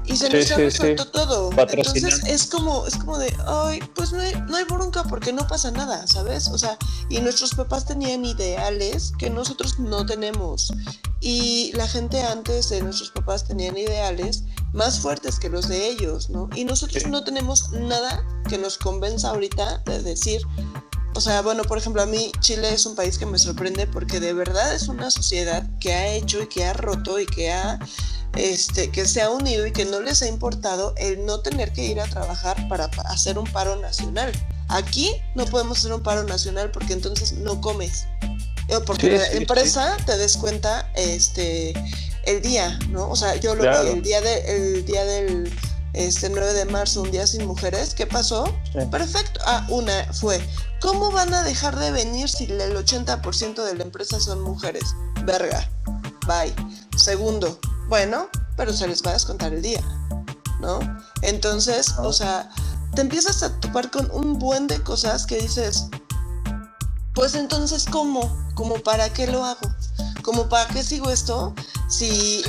[0.08, 1.52] y se nos ha resuelto todo.
[1.52, 5.46] Entonces es como, es como de, ay, pues no hay, no hay bronca porque no
[5.48, 6.48] pasa nada, ¿sabes?
[6.48, 6.78] O sea,
[7.10, 10.72] y nuestros papás tenían ideales que nosotros no tenemos.
[11.20, 14.43] Y la gente antes de nuestros papás tenían ideales
[14.74, 16.49] más fuertes que los de ellos, ¿no?
[16.55, 20.41] Y nosotros no tenemos nada que nos convenza ahorita de decir,
[21.15, 24.20] o sea, bueno, por ejemplo, a mí Chile es un país que me sorprende porque
[24.20, 27.80] de verdad es una sociedad que ha hecho y que ha roto y que ha
[28.38, 31.86] este, que se ha unido y que no les ha importado el no tener que
[31.86, 34.32] ir a trabajar para hacer un paro nacional.
[34.70, 38.05] Aquí no podemos hacer un paro nacional porque entonces no comes.
[38.86, 41.74] Porque la empresa te descuenta este,
[42.26, 43.09] el día, ¿no?
[43.09, 45.51] O sea, yo lo vi el día, de, el día del
[45.93, 48.53] este 9 de marzo, un día sin mujeres, ¿qué pasó?
[48.91, 49.39] Perfecto.
[49.45, 50.39] Ah, una fue,
[50.82, 54.84] ¿cómo van a dejar de venir si el 80% de la empresa son mujeres?
[55.24, 55.70] Verga.
[56.28, 56.53] Bye.
[56.97, 59.82] Segundo, bueno, pero se les va a descontar el día,
[60.59, 60.80] ¿no?
[61.22, 62.49] Entonces, o sea,
[62.93, 65.86] te empiezas a topar con un buen de cosas que dices,
[67.13, 68.47] pues entonces, ¿cómo?
[68.58, 69.70] ¿Cómo para qué lo hago?
[70.24, 71.53] ¿Cómo para qué sigo esto?
[71.89, 72.41] Si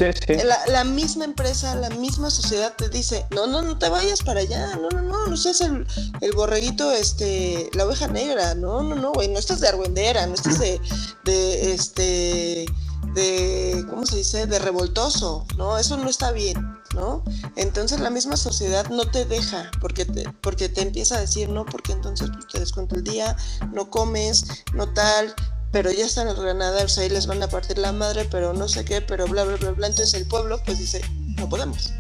[0.66, 4.74] La, misma empresa, la misma sociedad te dice, no, no, no te vayas para allá,
[4.76, 5.86] no, no, no, no seas el,
[6.22, 10.34] el borreguito, este, la oveja negra, no, no, no, güey, no estás de argüendera, no
[10.34, 10.80] estás de,
[11.24, 12.66] de este
[13.12, 15.78] de, ¿cómo se dice?, de revoltoso, ¿no?
[15.78, 17.22] Eso no está bien, ¿no?
[17.56, 21.64] Entonces la misma sociedad no te deja porque te, porque te empieza a decir, no,
[21.66, 23.36] porque entonces pues, te descuento el día,
[23.72, 25.34] no comes, no tal,
[25.72, 28.84] pero ya están los granaderos ahí les van a partir la madre, pero no sé
[28.84, 29.86] qué, pero bla, bla, bla, bla.
[29.86, 31.00] Entonces el pueblo pues dice,
[31.36, 31.92] no podemos.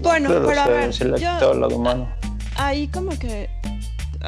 [0.00, 1.38] Bueno, pero, a ver, yo,
[2.56, 3.50] ahí como que,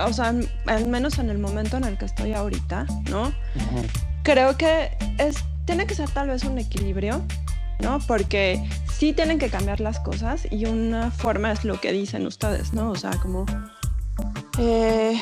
[0.06, 0.34] o sea,
[0.66, 3.32] al menos en el momento en el que estoy ahorita, ¿no?
[4.22, 7.22] Creo que es tiene que ser tal vez un equilibrio,
[7.80, 8.00] ¿no?
[8.06, 8.62] Porque
[8.92, 12.90] sí tienen que cambiar las cosas y una forma es lo que dicen ustedes, ¿no?
[12.90, 13.46] O sea, como
[14.58, 15.20] eh,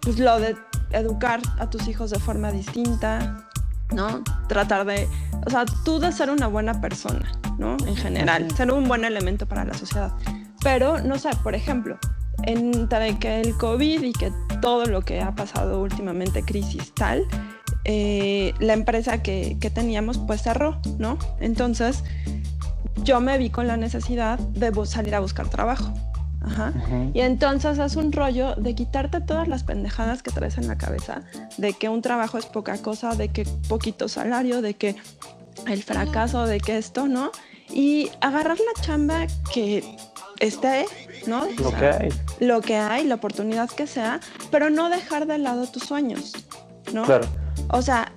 [0.00, 0.56] pues lo de
[0.92, 3.48] educar a tus hijos de forma distinta,
[3.92, 4.22] ¿no?
[4.48, 5.08] Tratar de,
[5.46, 7.76] o sea, tú de ser una buena persona, ¿no?
[7.86, 10.12] En general, ser un buen elemento para la sociedad.
[10.62, 11.98] Pero, no sé, por ejemplo,
[12.44, 17.26] entre que el COVID y que todo lo que ha pasado últimamente, crisis tal,
[17.84, 21.18] eh, la empresa que, teníamos pues cerró, ¿no?
[21.40, 22.04] Entonces
[23.02, 25.92] yo me vi con la necesidad de salir a buscar trabajo.
[27.14, 31.22] Y entonces es un rollo de quitarte todas las pendejadas que traes en la cabeza,
[31.58, 34.96] de que un trabajo es poca cosa, de que poquito salario, de que
[35.66, 37.30] el fracaso, de que esto, ¿no?
[37.68, 39.96] Y agarrar la chamba que
[40.40, 40.86] esté,
[41.26, 41.46] ¿no?
[41.58, 42.08] Lo que hay.
[42.40, 44.20] Lo que hay, la oportunidad que sea,
[44.50, 46.32] pero no dejar de lado tus sueños,
[46.92, 47.04] ¿no?
[47.04, 47.28] Claro.
[47.68, 48.12] O sea,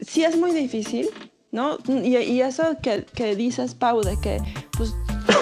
[0.00, 1.08] sí es muy difícil,
[1.50, 1.78] ¿no?
[1.88, 4.38] Y, eso que, dices, Pau, de que,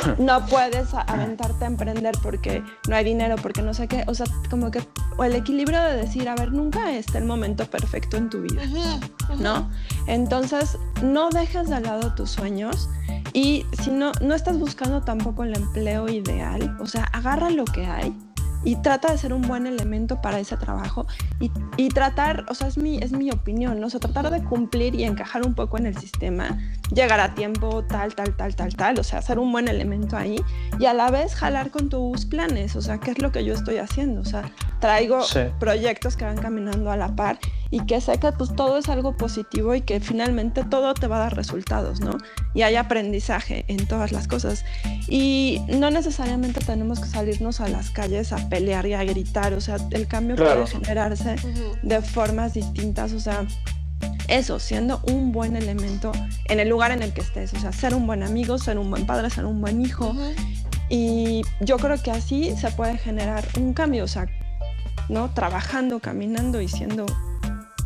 [0.18, 4.04] no puedes aventarte a emprender porque no hay dinero, porque no sé qué.
[4.06, 4.82] O sea, como que
[5.16, 8.62] o el equilibrio de decir, a ver, nunca está el momento perfecto en tu vida,
[9.38, 9.70] ¿no?
[10.06, 12.88] Entonces, no dejes de lado tus sueños
[13.32, 17.86] y si no, no estás buscando tampoco el empleo ideal, o sea, agarra lo que
[17.86, 18.16] hay
[18.64, 21.06] y trata de ser un buen elemento para ese trabajo
[21.40, 23.86] y, y, tratar, o sea, es mi, es mi opinión, ¿no?
[23.86, 26.58] o sea, tratar de cumplir y encajar un poco en el sistema,
[26.92, 30.36] llegar a tiempo, tal, tal, tal, tal, tal, o sea, ser un buen elemento ahí
[30.78, 33.54] y a la vez jalar con tus planes, o sea, ¿qué es lo que yo
[33.54, 34.20] estoy haciendo?
[34.20, 34.50] O sea,
[34.80, 35.20] traigo
[35.58, 37.38] proyectos que van caminando a la par
[37.70, 41.16] y que sé que pues todo es algo positivo y que finalmente todo te va
[41.16, 42.18] a dar resultados, ¿no?
[42.54, 44.64] Y hay aprendizaje en todas las cosas.
[45.08, 49.60] Y no necesariamente tenemos que salirnos a las calles a pelear y a gritar, o
[49.60, 51.34] sea, el cambio puede generarse
[51.82, 53.44] de formas distintas, o sea,
[54.28, 56.12] eso, siendo un buen elemento
[56.44, 58.90] en el lugar en el que estés, o sea, ser un buen amigo, ser un
[58.90, 60.14] buen padre, ser un buen hijo.
[60.88, 64.28] Y yo creo que así se puede generar un cambio, o sea,
[65.08, 65.34] ¿no?
[65.34, 67.06] Trabajando, caminando y siendo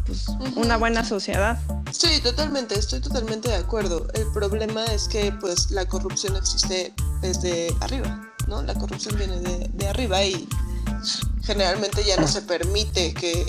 [0.04, 1.58] pues, una buena sociedad.
[1.92, 4.06] Sí, totalmente, estoy totalmente de acuerdo.
[4.12, 6.92] El problema es que pues la corrupción existe
[7.22, 8.62] desde arriba, ¿no?
[8.62, 10.48] La corrupción viene de, arriba y
[11.44, 13.46] generalmente ya no se permite que,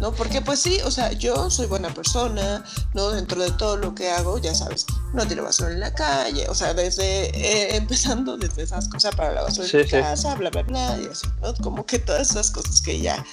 [0.00, 0.12] ¿no?
[0.12, 3.10] Porque pues sí, o sea, yo soy buena persona, ¿no?
[3.10, 6.54] Dentro de todo lo que hago, ya sabes, no tiro basura en la calle, o
[6.54, 10.98] sea, desde, eh, empezando desde esas cosas para la basura en casa, bla, bla, bla,
[11.02, 11.54] y así, ¿no?
[11.56, 13.24] Como que todas esas cosas que ya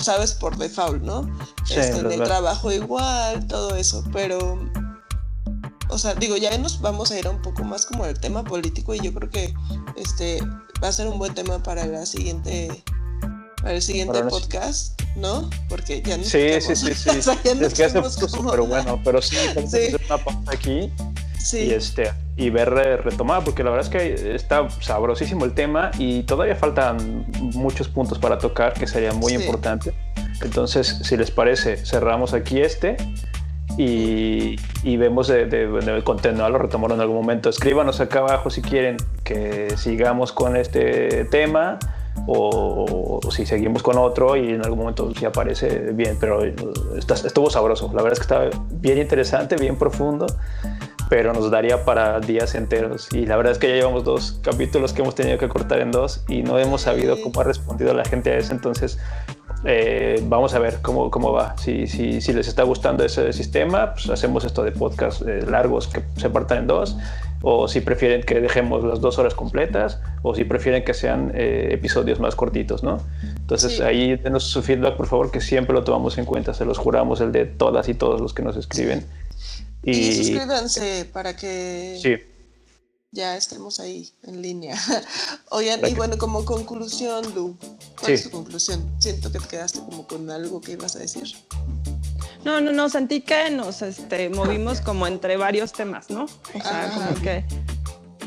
[0.00, 1.28] sabes por default, ¿no?
[1.70, 4.58] Este, en el trabajo igual, todo eso, pero,
[5.88, 8.44] o sea, digo, ya nos vamos a ir a un poco más como el tema
[8.44, 9.54] político y yo creo que
[9.96, 10.40] este
[10.82, 12.68] va a ser un buen tema para la siguiente
[13.62, 15.50] para el siguiente podcast, ¿no?
[15.68, 17.10] Porque ya no Sí, sí, sí, sí.
[17.10, 20.92] es que hace súper bueno, pero sí, tenemos que hacer una pausa aquí
[21.52, 26.22] y, este, y ver retomar, porque la verdad es que está sabrosísimo el tema y
[26.24, 29.94] todavía faltan muchos puntos para tocar que sería muy importante.
[30.42, 32.96] Entonces, si les parece, cerramos aquí este
[33.78, 37.48] y, y vemos de, de, de, continuarlo, retomarlo en algún momento.
[37.48, 41.78] Escríbanos acá abajo si quieren que sigamos con este tema
[42.26, 47.86] o, si seguimos con otro y en algún momento si aparece bien, pero estuvo sabroso.
[47.94, 50.26] La verdad es que está bien interesante, bien profundo
[51.08, 53.08] pero nos daría para días enteros.
[53.12, 55.90] Y la verdad es que ya llevamos dos capítulos que hemos tenido que cortar en
[55.90, 58.52] dos y no hemos sabido cómo ha respondido la gente a eso.
[58.52, 58.98] Entonces,
[59.64, 61.56] eh, vamos a ver cómo, cómo va.
[61.58, 65.88] Si, si, si, les está gustando ese sistema, pues hacemos esto de podcast eh, largos
[65.88, 66.96] que se partan en dos.
[67.42, 71.68] O si prefieren que dejemos las dos horas completas, o si prefieren que sean eh,
[71.70, 72.98] episodios más cortitos, ¿no?
[73.36, 76.78] Entonces ahí denos su feedback, por favor, que siempre lo tomamos en cuenta, se los
[76.78, 79.06] juramos, el de todas y todos los que nos escriben.
[79.84, 82.26] Y, suscríbanse para que
[83.10, 84.76] ya estemos ahí en línea.
[85.50, 87.56] Oigan, y bueno, como conclusión, Lu,
[87.98, 88.84] ¿cuál es tu conclusión?
[88.98, 91.34] Siento que te quedaste como con algo que ibas a decir.
[92.44, 96.24] No, no, no, sentí que nos este, movimos como entre varios temas, ¿no?
[96.24, 97.44] O sea, como que.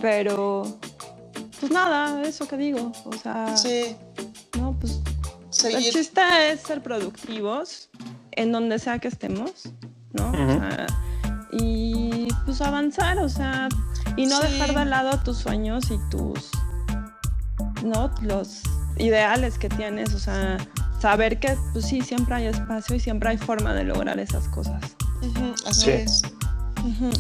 [0.02, 0.80] Pero.
[1.60, 2.92] Pues nada, eso que digo.
[3.06, 3.56] O sea.
[3.56, 3.96] Sí.
[4.58, 5.00] No, pues.
[5.66, 6.22] El chiste
[6.52, 7.90] es ser productivos
[8.32, 9.66] en donde sea que estemos,
[10.14, 10.32] ¿no?
[10.32, 10.88] O sea
[11.52, 13.68] y pues avanzar, o sea,
[14.16, 16.50] y no dejar de lado tus sueños y tus,
[17.84, 18.10] ¿no?
[18.22, 18.64] Los
[18.98, 20.58] ideales que tienes, o sea,
[21.00, 24.82] saber que pues sí, siempre hay espacio y siempre hay forma de lograr esas cosas.
[25.66, 26.22] así es.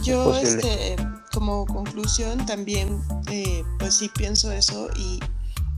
[0.03, 0.95] Yo, este,
[1.34, 2.99] como conclusión, también,
[3.30, 5.19] eh, pues sí pienso eso y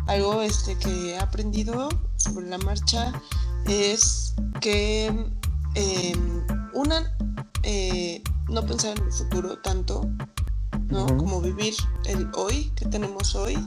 [0.08, 3.14] algo este, que he aprendido sobre la marcha
[3.68, 5.08] es que
[5.76, 7.16] em, una
[7.64, 10.10] eh, no pensar en el futuro tanto,
[10.90, 11.06] ¿no?
[11.18, 11.74] Como vivir
[12.06, 13.58] el hoy que tenemos hoy,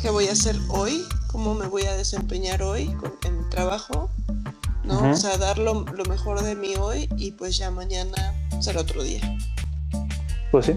[0.00, 2.94] qué voy a hacer hoy, cómo me voy a desempeñar hoy
[3.24, 4.10] en mi trabajo,
[4.84, 5.10] ¿no?
[5.10, 9.20] O sea, dar lo, mejor de mí hoy y pues ya mañana será otro día.
[10.50, 10.76] Pues sí,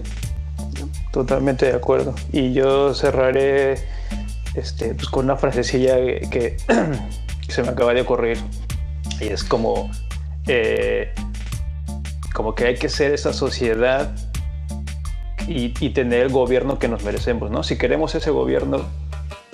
[1.12, 2.14] totalmente de acuerdo.
[2.32, 3.84] Y yo cerraré
[4.54, 5.96] este, pues con una frasecilla
[6.30, 6.56] que,
[7.48, 8.38] se me acaba de ocurrir
[9.20, 9.90] y es como...
[10.46, 11.12] Eh,
[12.36, 14.14] como que hay que ser esa sociedad
[15.48, 17.62] y, tener el gobierno que nos merecemos, ¿no?
[17.62, 18.84] Si queremos ese gobierno,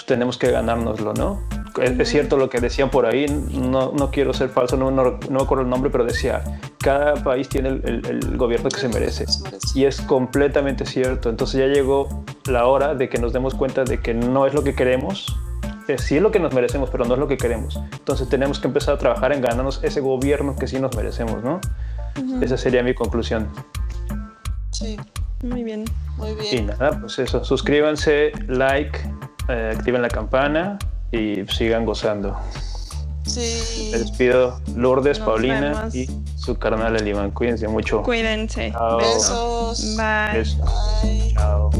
[0.02, 1.40] pues tenemos que ganárnoslo, ¿no?
[1.80, 5.18] Es, cierto lo que decían por ahí, no, no quiero ser falso, no, no, no,
[5.30, 6.42] me acuerdo el nombre, pero decía,
[6.78, 9.26] cada país tiene el, el, gobierno que se merece.
[9.74, 11.30] Y es completamente cierto.
[11.30, 14.64] Entonces ya llegó la hora de que nos demos cuenta de que no es lo
[14.64, 15.34] que queremos,
[15.98, 17.80] sí es lo que nos merecemos, pero no es lo que queremos.
[17.92, 21.60] Entonces tenemos que empezar a trabajar en ganarnos ese gobierno que sí nos merecemos, ¿no?
[22.42, 23.48] Esa sería mi conclusión.
[24.70, 24.96] Sí,
[25.42, 25.84] Muy bien.
[26.16, 26.58] Muy bien.
[26.58, 28.98] Y nada, pues eso, suscríbanse, like,
[29.48, 30.78] eh, activen la campana
[31.10, 32.36] y sigan gozando.
[33.24, 33.90] Sí.
[33.92, 35.94] Les despido Lourdes, Nos Paulina vemos.
[35.94, 37.30] y su carnal el Iván.
[37.30, 38.02] Cuídense mucho.
[38.02, 38.72] Cuídense.
[38.72, 38.98] Chao.
[38.98, 39.96] Besos.
[39.96, 40.38] Bye.
[40.38, 41.02] Besos.
[41.02, 41.32] Bye.
[41.34, 41.70] Chao.